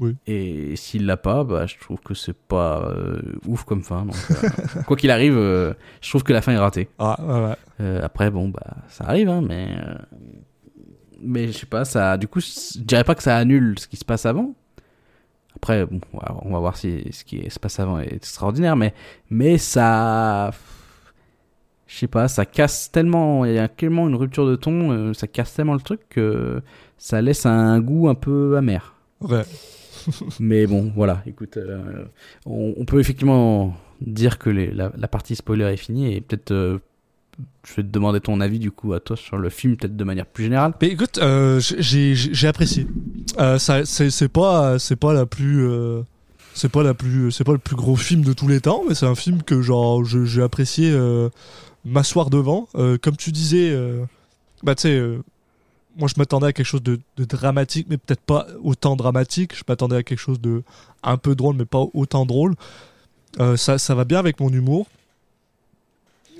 [0.00, 0.16] Oui.
[0.26, 4.06] Et s'il l'a pas, bah, je trouve que c'est pas euh, ouf comme fin.
[4.06, 6.88] Donc, euh, quoi qu'il arrive, euh, je trouve que la fin est ratée.
[6.98, 8.00] Ah, ouais, ouais.
[8.02, 9.68] Après, bon, bah, ça arrive, hein, mais.
[11.22, 12.16] Mais je sais pas, ça.
[12.16, 14.54] Du coup, je dirais pas que ça annule ce qui se passe avant.
[15.54, 18.94] Après, bon, on va- voir si ce qui se passe avant est extraordinaire, mais,
[19.28, 20.50] mais ça.
[21.86, 23.44] Je sais pas, ça casse tellement.
[23.44, 26.62] Il y a tellement une rupture de ton, ça casse tellement le truc que
[26.96, 28.94] ça laisse un goût un peu amer.
[29.20, 29.42] Ouais.
[30.40, 32.04] Mais bon, voilà, écoute, euh,
[32.46, 36.78] on, peut effectivement dire que la, partie spoiler est finie et peut-être euh,
[37.66, 40.04] je vais te demander ton avis du coup à toi sur le film, peut-être de
[40.04, 40.72] manière plus générale.
[40.80, 42.86] Mais écoute, euh, j'ai apprécié.
[43.58, 45.68] Ça, c'est pas, pas la plus,
[46.54, 48.94] c'est pas la plus, c'est pas le plus gros film de tous les temps, mais
[48.94, 50.94] c'est un film que genre j'ai apprécié
[51.84, 52.68] m'asseoir devant.
[52.74, 53.74] Comme tu disais,
[54.62, 55.18] bah tu sais,
[56.00, 59.54] moi je m'attendais à quelque chose de, de dramatique, mais peut-être pas autant dramatique.
[59.56, 60.64] Je m'attendais à quelque chose de
[61.04, 62.56] un peu drôle, mais pas autant drôle.
[63.38, 64.88] Euh, ça, ça va bien avec mon humour.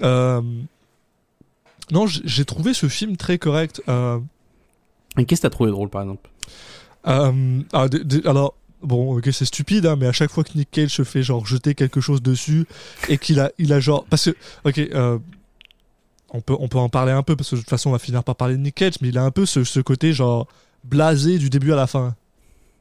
[0.02, 0.42] Euh,
[1.92, 3.82] non, j'ai trouvé ce film très correct.
[3.88, 4.18] Euh,
[5.18, 6.28] Et qu'est-ce que t'as trouvé drôle par exemple?
[7.06, 7.86] Euh, ah,
[8.24, 11.22] alors, bon, ok, c'est stupide, hein, mais à chaque fois que Nick Cage se fait
[11.22, 12.66] genre jeter quelque chose dessus
[13.08, 15.18] et qu'il a, il a genre, parce que, ok, euh,
[16.32, 17.98] on peut, on peut en parler un peu parce que de toute façon on va
[17.98, 20.46] finir par parler de Nick Cage, mais il a un peu ce, ce côté genre
[20.84, 22.14] blasé du début à la fin.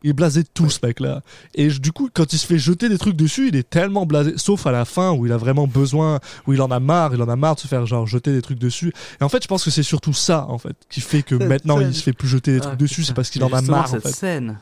[0.01, 1.23] Il est blasé de tout ce mec-là.
[1.55, 4.05] Et je- du coup, quand il se fait jeter des trucs dessus, il est tellement
[4.05, 7.13] blasé, sauf à la fin où il a vraiment besoin, où il en a marre,
[7.13, 8.93] il en a marre de se faire genre jeter des trucs dessus.
[9.19, 11.79] Et en fait, je pense que c'est surtout ça, en fait, qui fait que maintenant
[11.79, 11.89] scène.
[11.89, 13.83] il se fait plus jeter des Ah, trucs dessus, c'est parce qu'il en a marre,
[13.83, 14.11] en cette fait.
[14.13, 14.57] scène,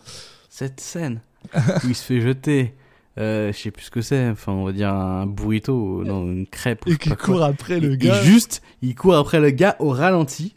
[0.50, 1.20] cette scène
[1.56, 2.74] où il se fait jeter,
[3.18, 6.46] euh, je sais plus ce que c'est, enfin on va dire un burrito, non une
[6.48, 7.18] crêpe Et qui quoi.
[7.18, 8.22] court après le gars.
[8.22, 10.54] Et juste, il court après le gars au ralenti.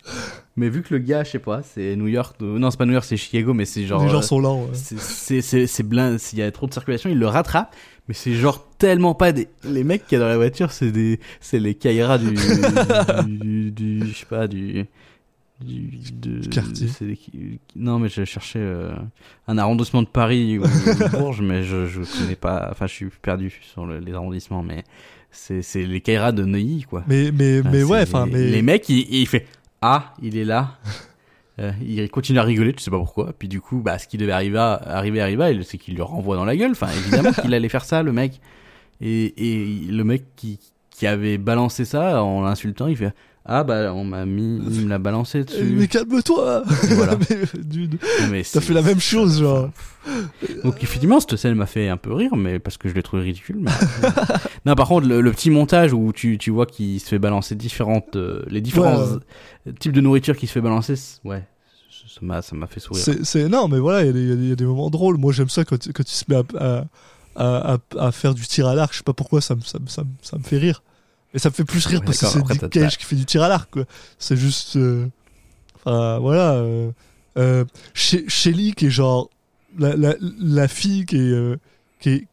[0.56, 2.84] Mais vu que le gars, je sais pas, c'est New York, euh, non c'est pas
[2.84, 4.62] New York, c'est Chicago, mais c'est genre, les gens euh, sont lents.
[4.64, 4.68] ouais.
[4.74, 7.74] c'est c'est c'est c'est blindé, s'il y a trop de circulation, il le rattrape.
[8.08, 10.90] Mais c'est genre tellement pas des les mecs qui y a dans la voiture, c'est
[10.90, 12.34] des c'est les Kaira du
[13.26, 14.86] du, du, du- je sais pas du
[15.64, 16.88] du, de- quartier.
[17.76, 18.92] non mais je cherchais euh,
[19.48, 22.68] un arrondissement de Paris ou de Bourges, mais je je connais pas.
[22.70, 24.84] Enfin, je suis perdu sur le- les arrondissements, mais
[25.30, 27.04] c'est c'est les Kaira de Neuilly quoi.
[27.06, 28.50] Mais, mais, Enfin, mais ouais, enfin, mais.
[28.50, 29.46] Les mecs, il, il fait
[29.82, 30.78] Ah, il est là.
[31.58, 33.34] Euh, il continue à rigoler, tu sais pas pourquoi.
[33.38, 36.36] Puis du coup, bah, ce qui devait arriver, arriver arriva, et c'est qu'il le renvoie
[36.36, 36.70] dans la gueule.
[36.70, 38.40] Enfin, évidemment qu'il allait faire ça, le mec.
[39.02, 40.58] Et, et le mec qui,
[40.88, 43.12] qui avait balancé ça en l'insultant, il fait
[43.46, 45.74] Ah, bah, on m'a mis, il me l'a balancé Eh, dessus.
[45.76, 47.16] Mais calme-toi Voilà.
[47.30, 47.36] Mais,
[47.80, 47.98] Non,
[48.30, 49.70] mais T'as fait la même chose, genre.
[50.62, 53.22] Donc effectivement, cette scène m'a fait un peu rire, mais parce que je l'ai trouvé
[53.22, 53.56] ridicule.
[53.60, 53.70] mais-
[54.66, 57.54] non, par contre, le, le petit montage où tu, tu vois qu'il se fait balancer
[57.54, 59.18] différentes, euh, les différents Ouais,
[59.68, 61.42] euh, types de nourriture qui se fait balancer, ouais,
[61.90, 63.04] ça m'a, ça m'a fait sourire.
[63.22, 65.16] C'est, non, mais voilà, il y a des- y, y a moments drôles.
[65.16, 66.84] Moi, j'aime ça quand, quand il se met à,
[67.36, 68.92] à, à, faire du tir à l'arc.
[68.92, 70.82] Je sais pas pourquoi, ça me, ça, ça, ça me fait rire.
[71.34, 73.24] Et ça me fait plus rire Ouais, parce que c'est Nick Cage qui fait du
[73.24, 73.84] tir à l'arc, quoi.
[74.18, 74.76] C'est juste.
[74.76, 75.06] euh,
[75.84, 76.52] Enfin, voilà.
[76.54, 76.90] Euh,
[77.38, 77.64] euh,
[77.94, 79.30] She- Shelly, qui est genre.
[79.78, 81.56] La, la, la fille qui est, euh,
[82.00, 82.26] qui est.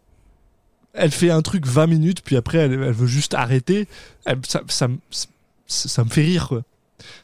[0.93, 3.87] Elle fait un truc 20 minutes, puis après, elle, elle veut juste arrêter.
[4.25, 5.27] Elle- ça, ça, me- ça,
[5.67, 6.63] ça me fait rire, quoi.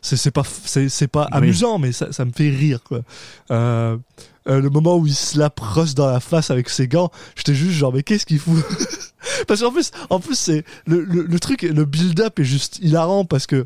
[0.03, 1.37] C'est pas, c'est pas Oui.
[1.39, 3.01] amusant, mais ça, me fait rire, quoi.
[3.49, 3.97] Euh,
[4.45, 7.91] le moment où il slappe Ross dans la face avec ses gants, j'étais juste genre,
[7.91, 8.63] mais qu'est-ce qu'il fout?
[9.47, 13.25] Parce qu'en plus, en plus c'est le, le, le truc, le build-up est juste hilarant
[13.25, 13.65] parce que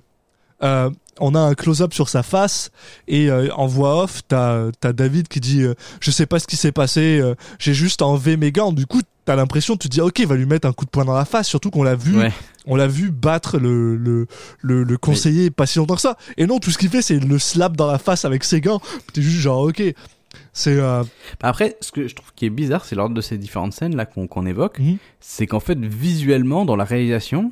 [0.64, 0.90] euh,
[1.20, 2.72] on a un close-up sur sa face
[3.08, 6.48] et euh, en voix off, t'as as David qui dit euh, je sais pas ce
[6.48, 7.22] qui s'est passé,
[7.60, 8.72] j'ai juste enlevé mes gants.
[8.72, 10.90] Du coup, t'as l'impression, tu te dis ok, il va lui mettre un coup de
[10.90, 11.48] poing dans la face.
[11.48, 12.32] Surtout qu'on l'a vu, Ouais.
[12.68, 14.28] on l'a vu battre le le,
[14.62, 16.18] le, le conseiller pas si longtemps que ça.
[16.38, 18.80] Et non, tout ce qu'il fait, c'est le slap dans la face avec ses gants.
[19.14, 19.82] T'es juste genre ok,
[20.54, 21.04] c'est euh,
[21.42, 23.96] Bah Après, ce que je trouve qui est bizarre, c'est l'ordre de ces différentes scènes
[23.96, 24.98] là qu'on évoque, Mhm.
[25.20, 27.52] c'est qu'en fait visuellement dans la réalisation,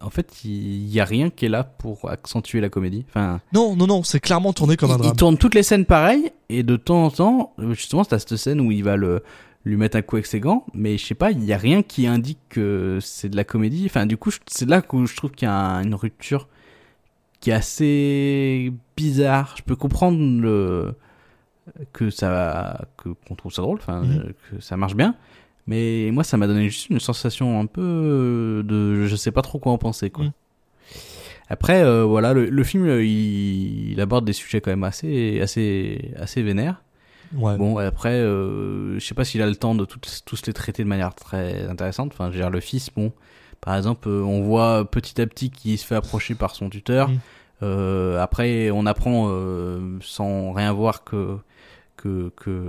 [0.00, 3.04] en fait il y a rien qui est là pour accentuer la comédie.
[3.10, 5.16] Enfin, non non non, c'est clairement tourné comme un il, il drame.
[5.16, 8.70] tourne toutes les scènes pareilles et de temps en temps, justement, t'as cette scène où
[8.72, 9.22] il va le
[9.66, 11.82] lui mettre un coup avec ses gants, mais je sais pas, il y a rien
[11.82, 13.84] qui indique que c'est de la comédie.
[13.86, 16.48] Enfin, du coup, c'est là que je trouve qu'il y a un- une rupture
[17.40, 19.54] qui est assez bizarre.
[19.56, 20.94] Je peux comprendre le
[21.92, 24.18] que ça que qu'on trouve ça drôle, enfin Mhm.
[24.18, 25.14] euh, que ça marche bien,
[25.66, 29.58] mais moi ça m'a donné juste une sensation un peu de je sais pas trop
[29.58, 30.24] quoi en penser quoi.
[30.26, 30.32] Mhm.
[31.48, 35.40] Après euh, voilà le, le film euh, il, il aborde des sujets quand même assez
[35.40, 36.82] assez assez vénères.
[37.34, 37.56] Ouais.
[37.56, 40.84] Bon après euh, je sais pas s'il a le temps de toutes- tous les traiter
[40.84, 42.12] de manière très intéressante.
[42.12, 43.12] Enfin je veux dire le fils bon
[43.60, 47.08] par exemple on voit petit à petit qu'il se fait approcher par son tuteur.
[47.08, 47.18] Mhm.
[47.62, 51.38] Euh, après, on apprend euh, sans rien voir que
[52.36, 52.62] que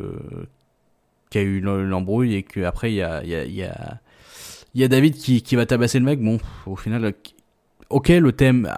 [1.30, 4.80] qu'il y a eu l'embrouille et que après il y a il y a y
[4.80, 6.22] y a David qui qui va tabasser le mec.
[6.22, 7.14] Bon, au final,
[7.90, 8.72] ok le thème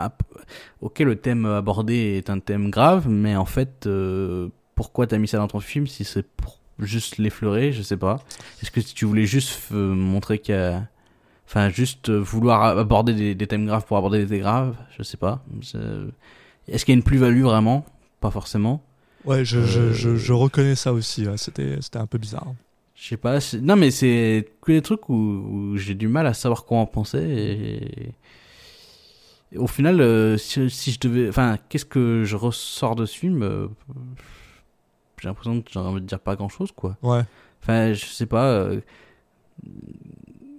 [0.81, 5.27] ok le thème abordé est un thème grave, mais en fait euh, pourquoi t'as mis
[5.27, 8.19] ça dans ton film si c'est pour juste l'effleurer, je sais pas.
[8.61, 10.87] Est-ce que tu voulais juste montrer qu'il y a
[11.47, 15.45] Enfin, juste vouloir aborder des, thèmes graves pour aborder des thèmes graves, je sais pas.
[16.67, 17.85] Est-ce qu'il y a une plus-value vraiment?
[18.19, 18.83] Pas forcément.
[19.25, 21.27] Ouais, je, je, Euh, je, je reconnais ça aussi.
[21.27, 22.53] ouais, C'était c'était un peu bizarre.
[22.95, 23.39] Je sais pas.
[23.61, 26.85] Non, mais c'est que des trucs où, où j'ai du mal à savoir quoi en
[26.85, 27.19] penser.
[27.19, 28.13] Et,
[29.53, 31.29] et au final, euh, si, si je devais.
[31.29, 33.67] Enfin, qu'est-ce que je ressors de ce film euh,
[35.21, 36.97] J'ai l'impression que j'ai envie de dire pas grand-chose, quoi.
[37.03, 37.21] Ouais.
[37.61, 38.45] Enfin, je sais pas.
[38.45, 38.81] euh,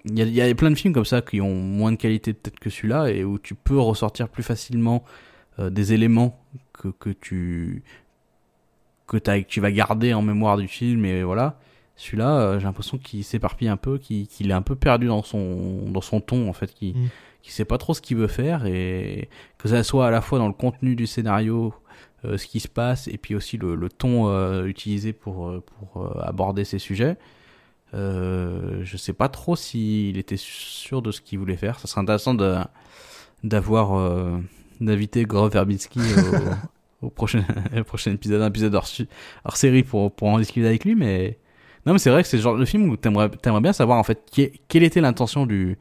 [0.04, 1.96] Il y, a, il y a plein de films comme ça qui ont moins de
[1.96, 5.04] qualité peut-être que celui-là et où tu peux ressortir plus facilement
[5.58, 6.40] euh, des éléments
[6.72, 7.82] que, que tu
[9.08, 11.58] que t'as- que tu vas garder en mémoire du film et voilà.
[11.96, 15.90] Celui-là, euh, j'ai l'impression qu'il s'éparpille un peu, qu'il est un peu perdu dans son
[15.90, 17.08] dans son ton en fait, qu'il Mm.
[17.42, 19.28] qu'il sait pas trop ce qu'il veut faire et
[19.58, 21.74] que ça soit à la fois dans le contenu du scénario,
[22.24, 26.16] euh, ce qui se passe et puis aussi le, le ton euh, utilisé pour pour
[26.22, 27.16] aborder ces sujets.
[27.94, 31.78] Euh, je sais pas trop s'il était sûr de ce qu'il voulait faire.
[31.80, 32.34] Ça serait intéressant
[33.42, 34.36] d'avoir euh,
[34.80, 36.00] d'inviter Grove Verbinski
[37.02, 37.44] au, prochain
[37.86, 38.88] prochain épisode, un épisode hors,
[39.44, 40.94] hors série pour pour en discuter avec lui.
[40.94, 41.38] Mais
[41.86, 43.98] non, mais c'est vrai que c'est le genre de film où t'aimerais t'aimerais bien savoir
[43.98, 44.30] en fait
[44.68, 45.78] quelle était l'intention du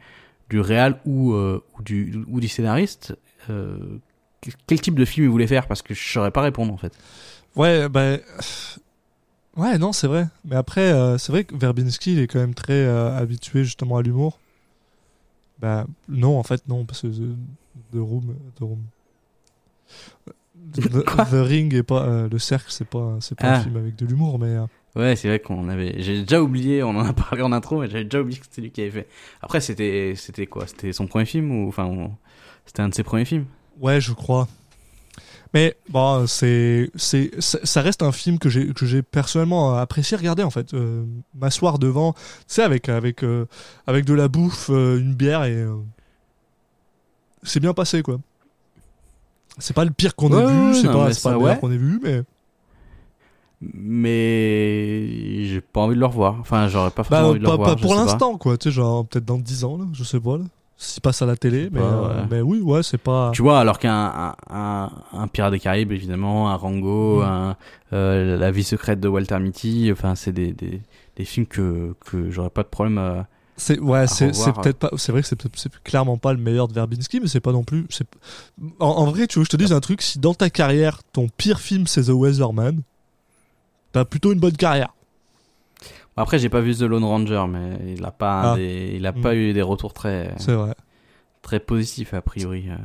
[0.49, 3.15] du réal ou euh, du ou du scénariste.
[3.49, 3.99] Euh,
[4.68, 6.93] quel type de film il voulait faire parce que je saurais pas répondre en fait.
[7.55, 8.18] Ouais, bah.
[9.55, 10.28] Ouais, non, c'est vrai.
[10.45, 14.03] Mais après, euh, c'est vrai que Verbinski, il est quand même très habitué justement à
[14.03, 14.38] l'humour.
[15.59, 17.36] Bah, non, en fait, non, parce que The,
[17.93, 18.36] The Room.
[18.55, 18.84] The, Room.
[21.32, 22.03] The, Ring et pas.
[22.07, 23.59] euh, le Cercle, c'est pas, c'est pas un Ah.
[23.61, 24.47] film avec de l'humour, mais.
[24.55, 24.65] euh,
[24.95, 26.01] Ouais, c'est vrai qu'on avait.
[26.01, 28.61] J'ai déjà oublié, on en a parlé en intro, mais j'avais déjà oublié que c'était
[28.61, 29.07] lui qui avait fait.
[29.41, 30.65] Après, c'était, c'était quoi?
[30.68, 32.11] C'était son premier film ou enfin, on-
[32.65, 33.45] c'était un de ses premiers films?
[33.80, 34.47] Ouais, je crois.
[35.53, 40.43] Mais bon, c'est, c'est, ça reste un film que j'ai, que j'ai personnellement apprécié regarder
[40.43, 40.74] en fait.
[40.74, 41.05] Euh,
[41.36, 43.24] m'asseoir devant, tu sais, avec, avec,
[43.86, 45.63] avec de la bouffe, une bière et.
[47.43, 48.18] c'est bien passé quoi.
[49.59, 50.87] C'est pas le pire qu'on Ouais, ait vu, c'est
[51.23, 52.21] pas, le meilleur qu'on ait vu, mais.
[53.61, 56.35] Mais j'ai pas envie de le revoir.
[56.39, 57.75] Enfin, j'aurais pas Bah, forcément envie de le revoir.
[57.75, 60.37] pas pour l'instant quoi, tu sais, genre peut-être dans 10 ans, là, je sais pas,
[60.37, 60.43] là.
[60.79, 62.25] S'il passe à la télé, mais, euh, ouais.
[62.29, 63.31] mais oui, ouais, c'est pas.
[63.33, 67.23] Tu vois, alors qu'un un, un, un Pirate des Caraïbes, évidemment, un Rango, Mm.
[67.23, 67.55] un,
[67.93, 70.81] euh, La vie secrète de Walter Mitty, enfin, c'est des, des,
[71.15, 73.25] des films que, que j'aurais pas de problème à.
[73.59, 74.91] C'est ouais, c'est peut-être pas.
[74.97, 77.85] C'est vrai que c'est clairement pas le meilleur de Verbinski, mais c'est pas non plus.
[77.89, 78.07] c'est-
[78.79, 81.01] En, en vrai, tu veux que je te dise un truc Si dans ta carrière,
[81.11, 82.81] ton pire film c'est The Weatherman,
[83.93, 84.93] t'as plutôt une bonne carrière.
[86.15, 88.55] Après, j'ai pas vu The Lone Ranger, mais il a pas, Ah.
[88.55, 89.21] des, il a Mm.
[89.21, 90.73] pas eu des retours très, C'est vrai.
[91.43, 92.65] très positifs a priori.
[92.69, 92.75] euh.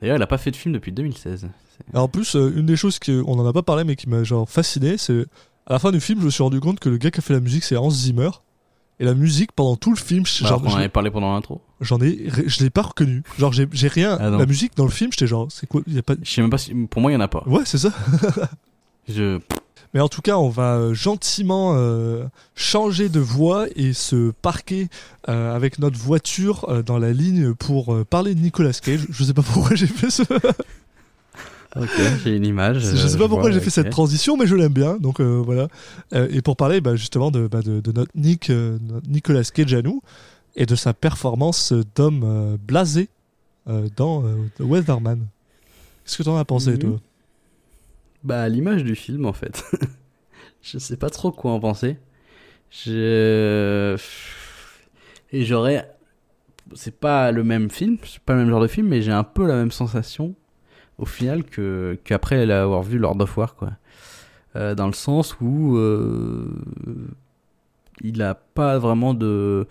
[0.00, 1.48] D'ailleurs, il a pas fait de film depuis 2016.
[1.92, 4.22] Et en plus, euh, une des choses qu'on en a pas parlé, mais qui m'a
[4.24, 5.26] genre fasciné, c'est
[5.66, 7.22] à la fin du film, je me suis rendu compte que le gars qui a
[7.22, 8.30] fait la musique, c'est Hans Zimmer.
[9.00, 11.32] Et la musique pendant tout le film, je- Bah, genre, on en avait parlé pendant
[11.34, 11.60] l'intro.
[11.80, 13.22] j'en ai, je l'ai pas reconnu.
[13.38, 14.16] Genre, j'ai j'ai rien.
[14.20, 16.14] Ah la musique dans le film, j'étais genre, c'est quoi Il y a pas.
[16.22, 17.42] Je sais même pas si, pour moi, il y en a pas.
[17.46, 17.90] Ouais, c'est ça.
[19.08, 19.38] Je,
[19.92, 22.24] Mais en tout cas, on va euh, gentiment euh,
[22.54, 24.88] changer de voie et se parquer
[25.28, 29.06] euh, avec notre voiture euh, dans la ligne pour parler de Nicolas Cage.
[29.10, 30.22] Je sais pas pourquoi j'ai fait ce.
[31.76, 31.90] Ok,
[32.22, 32.78] j'ai une image.
[32.80, 34.96] Je sais pas pourquoi j'ai fait cette transition, mais je l'aime bien.
[34.98, 35.68] Donc euh, voilà.
[36.12, 39.74] Euh, et pour parler bah, justement de, bah, de, de notre Nick, euh, Nicolas Cage
[39.74, 40.00] à nous
[40.56, 43.08] et de sa performance d'homme euh, blasé
[43.68, 45.26] euh, dans euh, The Weatherman.
[46.04, 47.00] Qu'est-ce que t'en as pensé, toi?
[48.22, 49.64] Bah, l'image du film, en fait.
[50.62, 51.96] je sais pas trop quoi en penser.
[52.70, 53.96] Je.
[55.32, 55.90] Et j'aurais.
[56.74, 59.24] C'est pas le même film, c'est pas le même genre de film, mais j'ai un
[59.24, 60.34] peu la même sensation
[60.98, 63.72] au final que qu'après l'avoir vu Lord of War, quoi.
[64.56, 66.48] Euh, dans le sens où euh,
[68.00, 69.66] il a pas vraiment de.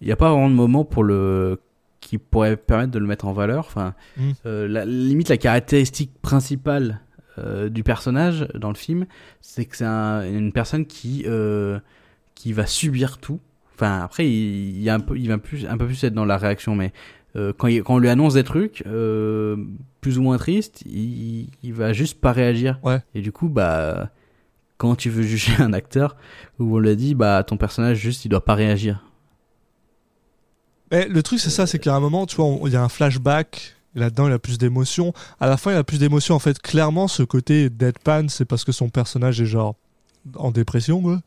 [0.00, 1.60] Il n'y a pas vraiment de moment pour le
[2.00, 3.66] qui pourrait permettre de le mettre en valeur.
[3.66, 4.30] Enfin, Mm.
[4.46, 7.00] euh, la, limite la caractéristique principale
[7.70, 9.06] du personnage dans le film,
[9.40, 11.24] c'est que c'est un- une personne qui
[12.34, 13.40] qui va subir tout.
[13.80, 16.12] Enfin, après, il, il y a un peu, il va plus, un peu plus être
[16.12, 16.92] dans la réaction, mais
[17.36, 19.56] euh, quand, il- quand on lui annonce des trucs euh,
[20.02, 22.78] plus ou moins tristes, il, il va juste pas réagir.
[22.82, 23.00] Ouais.
[23.14, 24.10] Et du coup, bah,
[24.76, 26.16] quand tu veux juger un acteur,
[26.58, 29.02] où on lui a dit, bah, ton personnage juste, il doit pas réagir.
[30.90, 32.88] Mais le truc, c'est ça, c'est qu'à un moment, tu vois, il y a un
[32.90, 33.76] flashback.
[33.94, 35.14] Là-dedans, il a plus d'émotions.
[35.40, 36.34] À la fin, il a plus d'émotions.
[36.34, 39.74] En fait, clairement, ce côté deadpan, c'est parce que son personnage est genre
[40.36, 41.20] en dépression, quoi.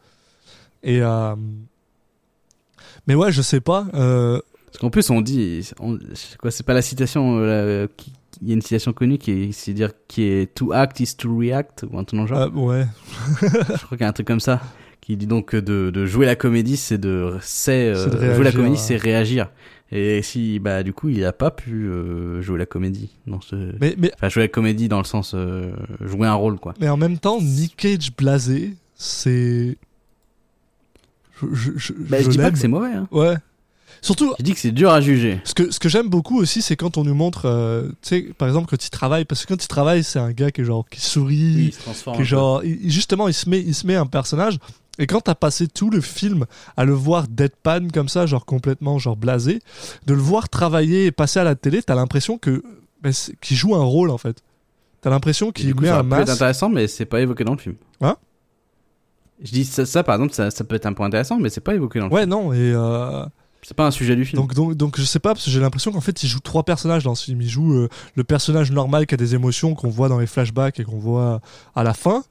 [0.83, 1.35] Et euh...
[3.07, 3.85] mais ouais, je sais pas.
[3.93, 4.39] Euh...
[4.67, 5.99] Parce qu'en plus, on dit, on-
[6.39, 9.51] quoi, c'est pas la citation, euh, qui- il y a une citation connue qui est,
[9.51, 12.39] c'est dire qui est to act is to react ou un truc genre.
[12.39, 12.85] euh, ouais.
[13.41, 13.47] Je
[13.85, 14.59] crois qu'il y a un truc comme ça
[15.01, 18.33] qui dit donc que de, de jouer la comédie, c'est de, c'est, euh, C'est de
[18.33, 19.49] jouer la comédie, c'est réagir.
[19.91, 23.55] Et si, bah, du coup, il a pas pu euh, jouer la comédie dans ce,
[23.79, 25.71] Mais, mais, enfin, jouer la comédie dans le sens euh,
[26.01, 26.73] jouer un rôle, quoi.
[26.79, 29.77] mais en même temps, Nick Cage blasé, c'est.
[31.41, 33.07] Je, je, je, Bah, je dis pas que c'est mauvais, hein.
[33.11, 33.35] Ouais.
[34.01, 35.39] Surtout, Je dis que c'est dur à juger.
[35.45, 38.21] Ce que, ce que j'aime beaucoup aussi, c'est quand on nous montre, euh, tu sais,
[38.37, 40.85] par exemple, quand il travaille, parce que quand il travaille, c'est un gars qui genre,
[40.89, 42.17] qui sourit, se transforme.
[42.17, 44.57] qui genre, il- justement, il se met, il se met un personnage,
[44.99, 48.99] et quand t'as passé tout le film à le voir deadpan comme ça, genre complètement,
[48.99, 49.59] genre blasé,
[50.05, 52.61] de le voir travailler et passer à la télé, t'as l'impression que,
[53.01, 54.43] ben, c'est- qu'il joue un rôle, en fait.
[55.01, 56.29] T'as l'impression qu'il met un masque.
[56.29, 57.75] intéressant, mais c'est pas évoqué dans le film.
[58.01, 58.17] Hein?
[59.43, 61.61] Je dis ça, ça, par exemple, ça, ça peut être un point intéressant, mais c'est
[61.61, 63.31] pas évoqué dans le Ouais, non, et, euh, film.
[63.63, 64.41] C'est pas un sujet du film.
[64.41, 66.63] Donc, donc, donc je sais pas, parce que j'ai l'impression qu'en fait il joue trois
[66.63, 67.41] personnages dans ce film.
[67.41, 70.79] Il joue euh, le personnage normal qui a des émotions qu'on voit dans les flashbacks
[70.79, 71.39] et qu'on voit
[71.75, 72.23] à la fin,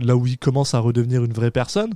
[0.00, 1.94] là où il commence à redevenir une vraie personne.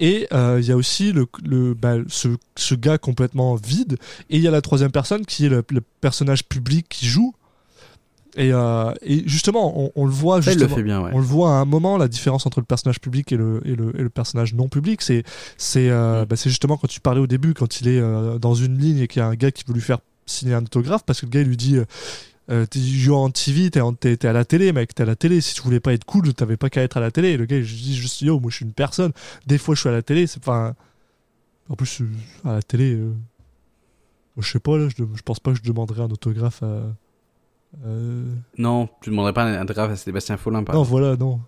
[0.00, 3.98] Et euh, il y a aussi le, le, bah, ce, ce gars complètement vide.
[4.30, 7.34] Et il y a la troisième personne qui est le, le personnage public qui joue.
[8.36, 10.76] Et, euh, et justement, on, on le voit ça, il le justement.
[10.76, 11.10] fait bien, ouais.
[11.14, 13.74] On le voit à un moment, la différence entre le personnage public et le, et
[13.74, 15.24] le, et le personnage non public, c'est
[15.56, 16.26] c'est euh, Mm.
[16.26, 19.08] bah, justement quand tu parlais au début, quand il est euh, dans une ligne et
[19.08, 21.30] qu'il y a un gars qui veut lui faire signer un autographe, parce que le
[21.30, 21.78] gars il lui dit
[22.50, 25.40] euh, T'es en TV, t'es à la télé, mec, t'es à la télé.
[25.40, 27.30] Si tu voulais pas être cool, t'avais pas qu'à être à la télé.
[27.30, 29.12] Et le gars il dit juste Yo, moi je suis une personne.
[29.46, 30.74] Des fois je suis à la télé, c'est pas.
[31.70, 32.02] En plus,
[32.44, 32.98] à la télé,
[34.38, 36.82] je sais pas, là, je, je pense pas que je demanderais un autographe à.
[37.84, 38.24] Euh,
[38.56, 41.00] Non, tu demanderais pas un autographe à Sébastien Follin, par Non, exemple.
[41.00, 41.40] voilà, non.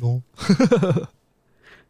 [0.00, 0.22] Non.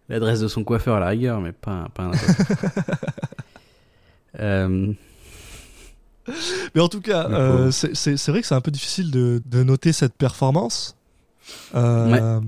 [0.08, 2.12] L'adresse de son coiffeur à la rigueur, mais pas, pas un
[4.40, 4.92] euh,
[6.74, 9.92] Mais en tout cas, euh, c'est vrai que c'est un peu difficile de, de noter
[9.92, 10.96] cette performance.
[11.74, 12.40] Euh,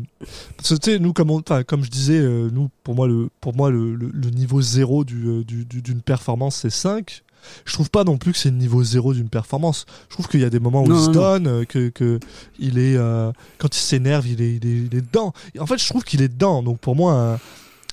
[0.56, 3.08] Parce que tu sais, nous, comme, on- enfin, comme je disais, euh, nous, pour moi,
[3.08, 6.70] le, pour moi, le, le- le niveau zéro du, euh, du- du- d'une performance, c'est
[6.70, 7.23] 5.
[7.64, 9.86] Je trouve pas non plus que c'est le niveau zéro d'une performance.
[10.08, 11.88] Je trouve qu'il y a des moments où Non, il se non, donne, euh, que,
[11.88, 12.18] que
[12.58, 15.32] il est, euh, quand il s'énerve, il est, il, est, il est dedans.
[15.54, 16.62] Et en fait, je trouve qu'il est dedans.
[16.62, 17.38] Donc pour moi,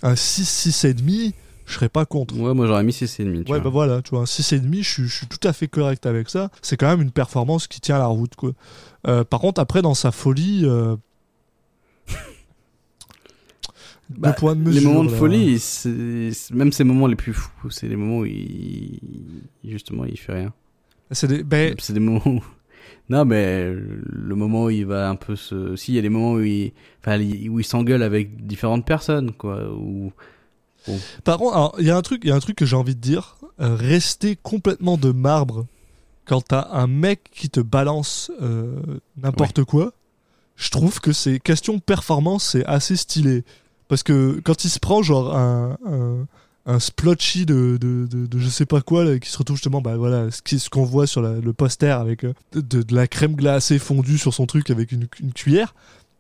[0.04, 1.34] un, un 6, 6,5,
[1.66, 2.36] je serais pas contre.
[2.38, 3.08] ouais, moi j'aurais mis 6,5.
[3.18, 3.60] tu Ouais, vois.
[3.60, 6.30] bah voilà, tu vois, un 6,5, je, suis- je suis tout à fait correct avec
[6.30, 6.50] ça.
[6.62, 8.52] C'est quand même une performance qui tient la route, quoi.
[9.08, 10.62] Euh, par contre, après, dans sa folie.
[10.66, 10.96] Euh...
[14.18, 14.36] Bah,
[14.66, 15.18] les moments de là.
[15.18, 19.00] folie, c'est même ces moments les plus fous, c'est les moments où il,
[19.64, 20.54] justement il fait rien.
[21.12, 21.44] C'est des.
[21.44, 22.42] Ben, C'est des moments où...
[23.10, 25.76] Non, mais le moment où il va un peu se...
[25.76, 29.34] Si, il y a des moments où il, enfin, où il s'engueule avec différentes personnes,
[29.34, 29.70] quoi.
[29.74, 30.14] Où...
[31.26, 32.96] par contre, il y a un truc, il y a un truc que j'ai envie
[32.96, 33.38] de dire.
[33.60, 35.68] Euh, rester complètement de marbre
[36.26, 38.80] quand t'as un mec qui te balance euh,
[39.18, 39.92] n'importe quoi.
[40.56, 43.44] Je trouve que c'est question de performance, c'est assez stylé.
[43.92, 46.26] Parce que quand il se prend genre un, un,
[46.66, 50.32] un splotchy de, de, de, je sais pas quoi, qui se retrouve justement, bah voilà,
[50.32, 53.80] ce qui- ce qu'on voit sur le poster avec euh, de, de la crème glacée
[53.80, 55.76] fondue sur son truc avec une, une cuillère.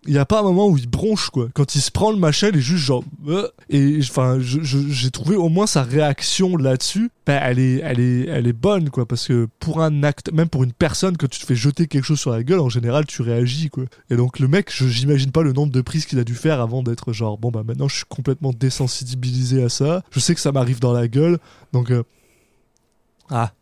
[0.08, 1.50] Il y a pas un moment où il bronche quoi.
[1.54, 5.36] Quand il se prend le machin, il est juste genre euh, et enfin j'ai trouvé
[5.36, 9.28] au moins sa réaction là-dessus, ben, elle est elle est elle est bonne quoi parce
[9.28, 12.20] que pour un acte même pour une personne quand tu te fais jeter quelque chose
[12.20, 13.84] sur la gueule en général tu réagis quoi.
[14.10, 16.82] Et donc le mec, j'imagine pas le nombre de prises qu'il a dû faire avant
[16.82, 20.02] d'être genre bon bah maintenant je suis complètement désensibilisé à ça.
[20.10, 21.38] Je sais que ça m'arrive dans la gueule
[21.74, 22.04] donc euh,
[23.30, 23.54] ah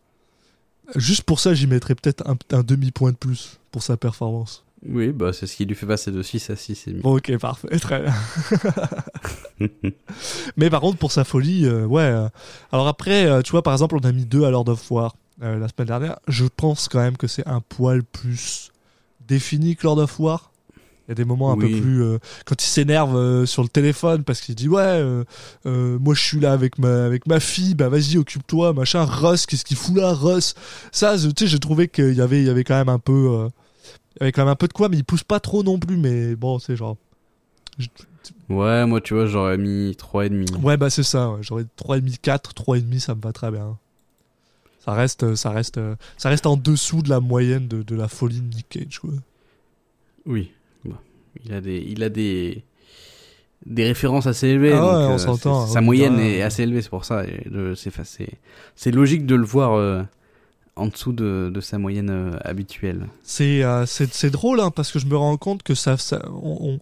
[0.95, 4.63] juste pour ça j'y mettrais peut-être un, un demi point de plus pour sa performance.
[4.87, 7.01] Oui, bah c'est ce qui lui fait passer de 6 à 6 et demi.
[7.01, 8.13] Bon, ok, parfait, très bien.
[10.57, 12.01] Mais par contre, pour sa folie, euh, ouais.
[12.01, 12.27] euh,
[12.71, 15.15] alors après, euh, tu vois, par exemple, on a mis deux à Lord of War
[15.43, 16.19] euh, la semaine dernière.
[16.27, 18.71] Je pense quand même que c'est un poil plus
[19.27, 20.51] défini que Lord of War.
[21.07, 21.73] Il y a des moments un Oui.
[21.75, 22.03] peu plus.
[22.45, 25.03] quand il s'énerve sur le téléphone parce qu'il dit Ouais,
[25.65, 29.05] moi je suis là avec ma, avec ma fille, bah vas-y, occupe-toi, machin.
[29.05, 30.53] Russ, qu'est-ce qu'il fout là, Russ?
[30.91, 33.49] Ça, tu sais, j'ai trouvé qu'il y avait, il y avait quand même un peu.
[34.19, 35.97] Il avait quand même un peu de quoi, mais il pousse pas trop non plus.
[35.97, 36.97] Mais bon, c'est genre.
[38.49, 40.57] Ouais, moi tu vois, j'aurais mis 3,5.
[40.61, 41.29] Ouais, bah c'est ça.
[41.31, 41.39] ouais.
[41.41, 43.77] J'aurais 3,5, 4, 3,5, ça me va très bien.
[44.83, 47.95] Ça reste, euh, ça reste, euh, ça reste en dessous de la moyenne de, de
[47.95, 48.99] la folie de Nick Cage.
[48.99, 49.11] Quoi.
[50.25, 50.51] Oui.
[51.45, 52.63] Il a des, il a des,
[53.65, 54.73] des références assez élevées.
[54.73, 57.23] Ah donc, ouais, on euh, s'entend, c'est- Sa moyenne est assez élevée, c'est pour ça.
[58.75, 60.01] C'est logique de le voir euh,
[60.79, 63.07] en dessous de, sa moyenne euh, habituelle.
[63.23, 63.85] C'est, euh,
[64.31, 66.79] drôle hein, parce que je me rends compte que ça, ça on,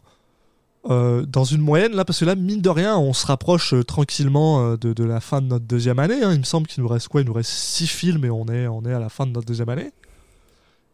[0.89, 3.83] euh, dans une moyenne là, parce que là mine de rien, on se rapproche euh,
[3.83, 6.21] tranquillement de, la fin de notre deuxième année.
[6.23, 6.31] hein.
[6.33, 7.21] Il me semble qu'il nous reste quoi?
[7.21, 9.47] Il nous reste six films et on est, on est à la fin de notre
[9.47, 9.91] deuxième année.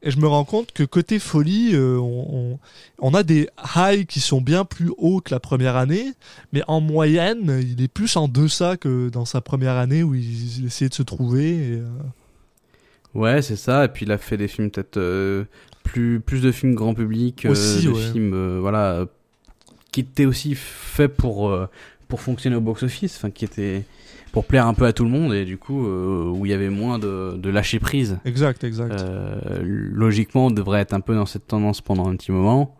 [0.06, 2.60] Et je me rends compte que côté folie, on,
[2.99, 6.12] on- a des highs qui sont bien plus hauts que la première année,
[6.51, 10.66] mais en moyenne, il est plus en deçà que dans sa première année où il,
[10.66, 11.82] essayait de se trouver.
[13.14, 13.86] Ouais, c'est ça.
[13.86, 15.43] Et puis il a fait des films peut-être euh,
[15.84, 18.01] plus, plus de films grand public, euh, Aussi, de ouais.
[18.11, 19.05] films euh, voilà
[19.91, 21.68] qui étaient aussi faits pour euh,
[22.07, 23.84] pour fonctionner au box-office, enfin qui étaient
[24.32, 26.53] pour plaire un peu à tout le monde et du coup euh, où il y
[26.53, 28.18] avait moins de, de lâcher prise.
[28.26, 28.99] Exact, exact.
[28.99, 32.76] Euh, logiquement, on devrait être un peu dans cette tendance pendant un petit moment.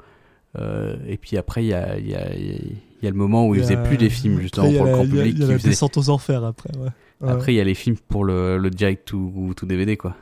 [0.58, 3.48] Euh, et puis après, il y a, il y, a, il y a le moment
[3.48, 5.36] où il faisait plus des films justement Après, pour le grand il y a- public.
[5.38, 6.70] Il y a la faisait- descente aux enfers après.
[6.78, 6.90] Ouais.
[7.22, 7.32] Ouais.
[7.32, 10.16] Après, il y a les films pour le, le direct ou tout DVD quoi.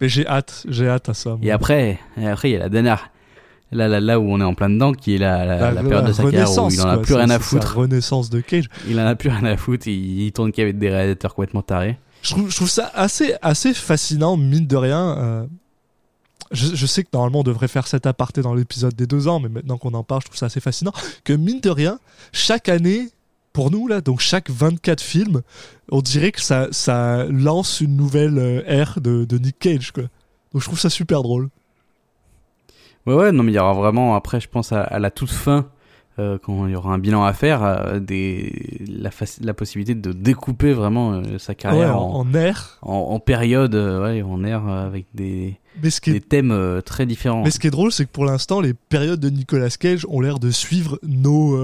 [0.00, 1.30] Mais j'ai hâte, j'ai hâte à ça.
[1.30, 1.38] moi.
[1.42, 3.10] Et après, et après, il y a la dernière.
[3.70, 6.06] Là, là, là où on est en plein dedans, qui est la, la, la période
[6.06, 7.02] de sa carrière où il en a quoi.
[7.02, 7.76] plus rien à foutre.
[7.76, 8.64] renaissance de Cage.
[8.88, 9.86] Il en a plus rien à foutre.
[9.88, 11.98] Il, il tourne qu'avec des réalisateurs complètement tarés.
[12.22, 15.18] Je trouve, je trouve ça assez, assez fascinant, mine de rien.
[15.18, 15.46] euh,
[16.50, 19.38] je, je sais que normalement on devrait faire cet aparté dans l'épisode des deux ans,
[19.38, 20.92] mais maintenant qu'on en parle, je trouve ça assez fascinant.
[21.24, 21.98] Que mine de rien,
[22.32, 23.10] chaque année,
[23.58, 25.42] pour nous, là, donc chaque 24 films,
[25.90, 30.04] on dirait que ça, ça lance une nouvelle euh, ère de, de Nick Cage, quoi.
[30.52, 31.48] Donc je trouve ça super drôle.
[33.04, 35.32] Ouais, ouais, non, mais il y aura vraiment, après, je pense à, à la toute
[35.32, 35.66] fin,
[36.20, 40.12] euh, quand il y aura un bilan à faire, euh, des, la, la possibilité de
[40.12, 42.78] découper vraiment euh, sa carrière en, en, en air.
[42.82, 47.06] en, en période, ouais, en air, avec des, Mais ce qui est des thèmes très
[47.06, 47.42] différents.
[47.42, 50.20] Mais ce qui est drôle, c'est que pour l'instant, les périodes de Nicolas Cage ont
[50.20, 51.58] l'air de suivre nos,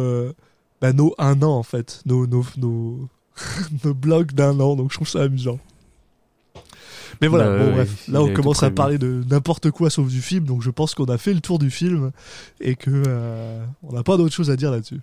[0.84, 2.02] bah, nos un an, en fait.
[2.04, 3.08] Nos, nos, nos,
[3.84, 4.76] nos blogs d'un an.
[4.76, 5.58] Donc je trouve ça amusant.
[7.20, 8.04] Mais voilà, Bah, bon, bref.
[8.08, 10.44] Là, on commence à parler de n'importe quoi sauf du film.
[10.44, 12.10] Donc je pense qu'on a fait le tour du film
[12.60, 15.00] et que euh, on n'a pas d'autre chose à dire là-dessus.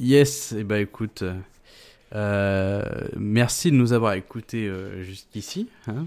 [0.00, 1.22] Yes, et bah écoute,
[2.14, 2.82] euh,
[3.16, 5.68] merci de nous avoir écoutés euh, jusqu'ici.
[5.86, 6.06] hein.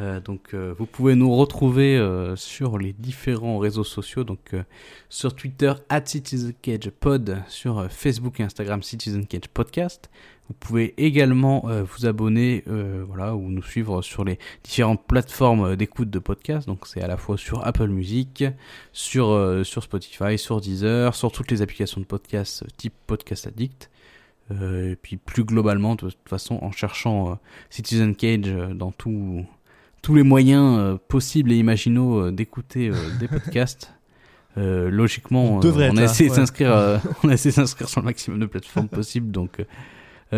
[0.00, 4.54] Euh, donc euh, vous pouvez nous retrouver euh, sur les différents réseaux sociaux, donc
[5.08, 5.72] sur Twitter
[6.04, 10.10] @citizencagepod, sur Facebook et Instagram Citizen Cage Podcast.
[10.48, 12.64] Vous pouvez également vous abonner,
[13.08, 16.66] voilà, ou nous suivre sur les différentes plateformes d'écoute de podcast.
[16.66, 18.44] Donc c'est à la fois sur Apple Music,
[18.92, 23.90] sur, sur Spotify, sur Deezer, sur toutes les applications de podcast type Podcast Addict.
[24.50, 27.38] Et puis plus globalement, de toute façon, en cherchant
[27.70, 29.46] Citizen Cage dans tout-
[30.04, 33.94] tous les moyens euh, possibles et imaginaux euh, d'écouter euh, des podcasts.
[34.58, 36.40] euh, logiquement, On on, a essayé de ouais.
[36.40, 39.30] s'inscrire, on a essayé de s'inscrire sur le maximum de plateformes possibles.
[39.32, 39.64] Donc,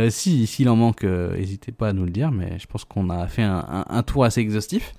[0.08, 2.30] si s'il en manque, euh, n'hésitez pas à nous le dire.
[2.30, 4.94] Mais je pense qu'on a fait un, un- un tour assez exhaustif.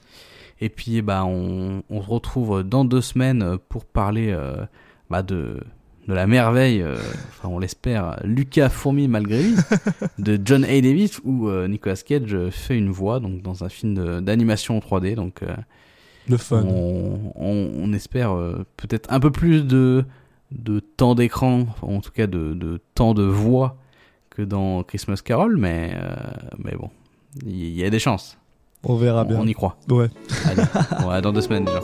[0.59, 4.65] Et puis, bah, on, on se retrouve dans deux semaines pour parler euh,
[5.09, 5.61] bah, de,
[6.07, 6.95] de la merveille, euh,
[7.29, 9.55] enfin, on l'espère, Lucas Fourmi malgré lui,
[10.19, 10.81] de John A.
[10.81, 15.15] Davis, où euh, Nicolas Cage fait une voix donc, dans un film d'animation en 3D.
[15.15, 15.47] Donc, euh,
[16.29, 16.63] Le fun.
[16.65, 18.35] on, on- on espère
[18.77, 20.05] peut-être un peu plus de,
[20.51, 23.77] de temps d'écran, en tout cas de, de temps de voix
[24.29, 25.93] que dans Christmas Carol, mais,
[26.63, 26.89] mais bon,
[27.45, 28.37] il y, a des chances.
[28.83, 29.37] On verra On, bien.
[29.41, 29.77] on y croit.
[29.89, 30.07] Ouais.
[30.45, 31.81] Allez, dans deux semaines déjà.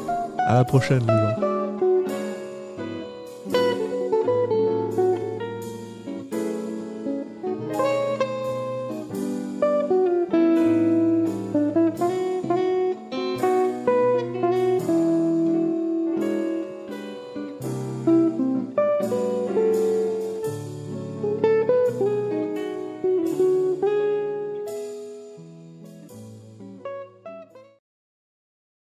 [0.47, 1.52] À la prochaine, les gens.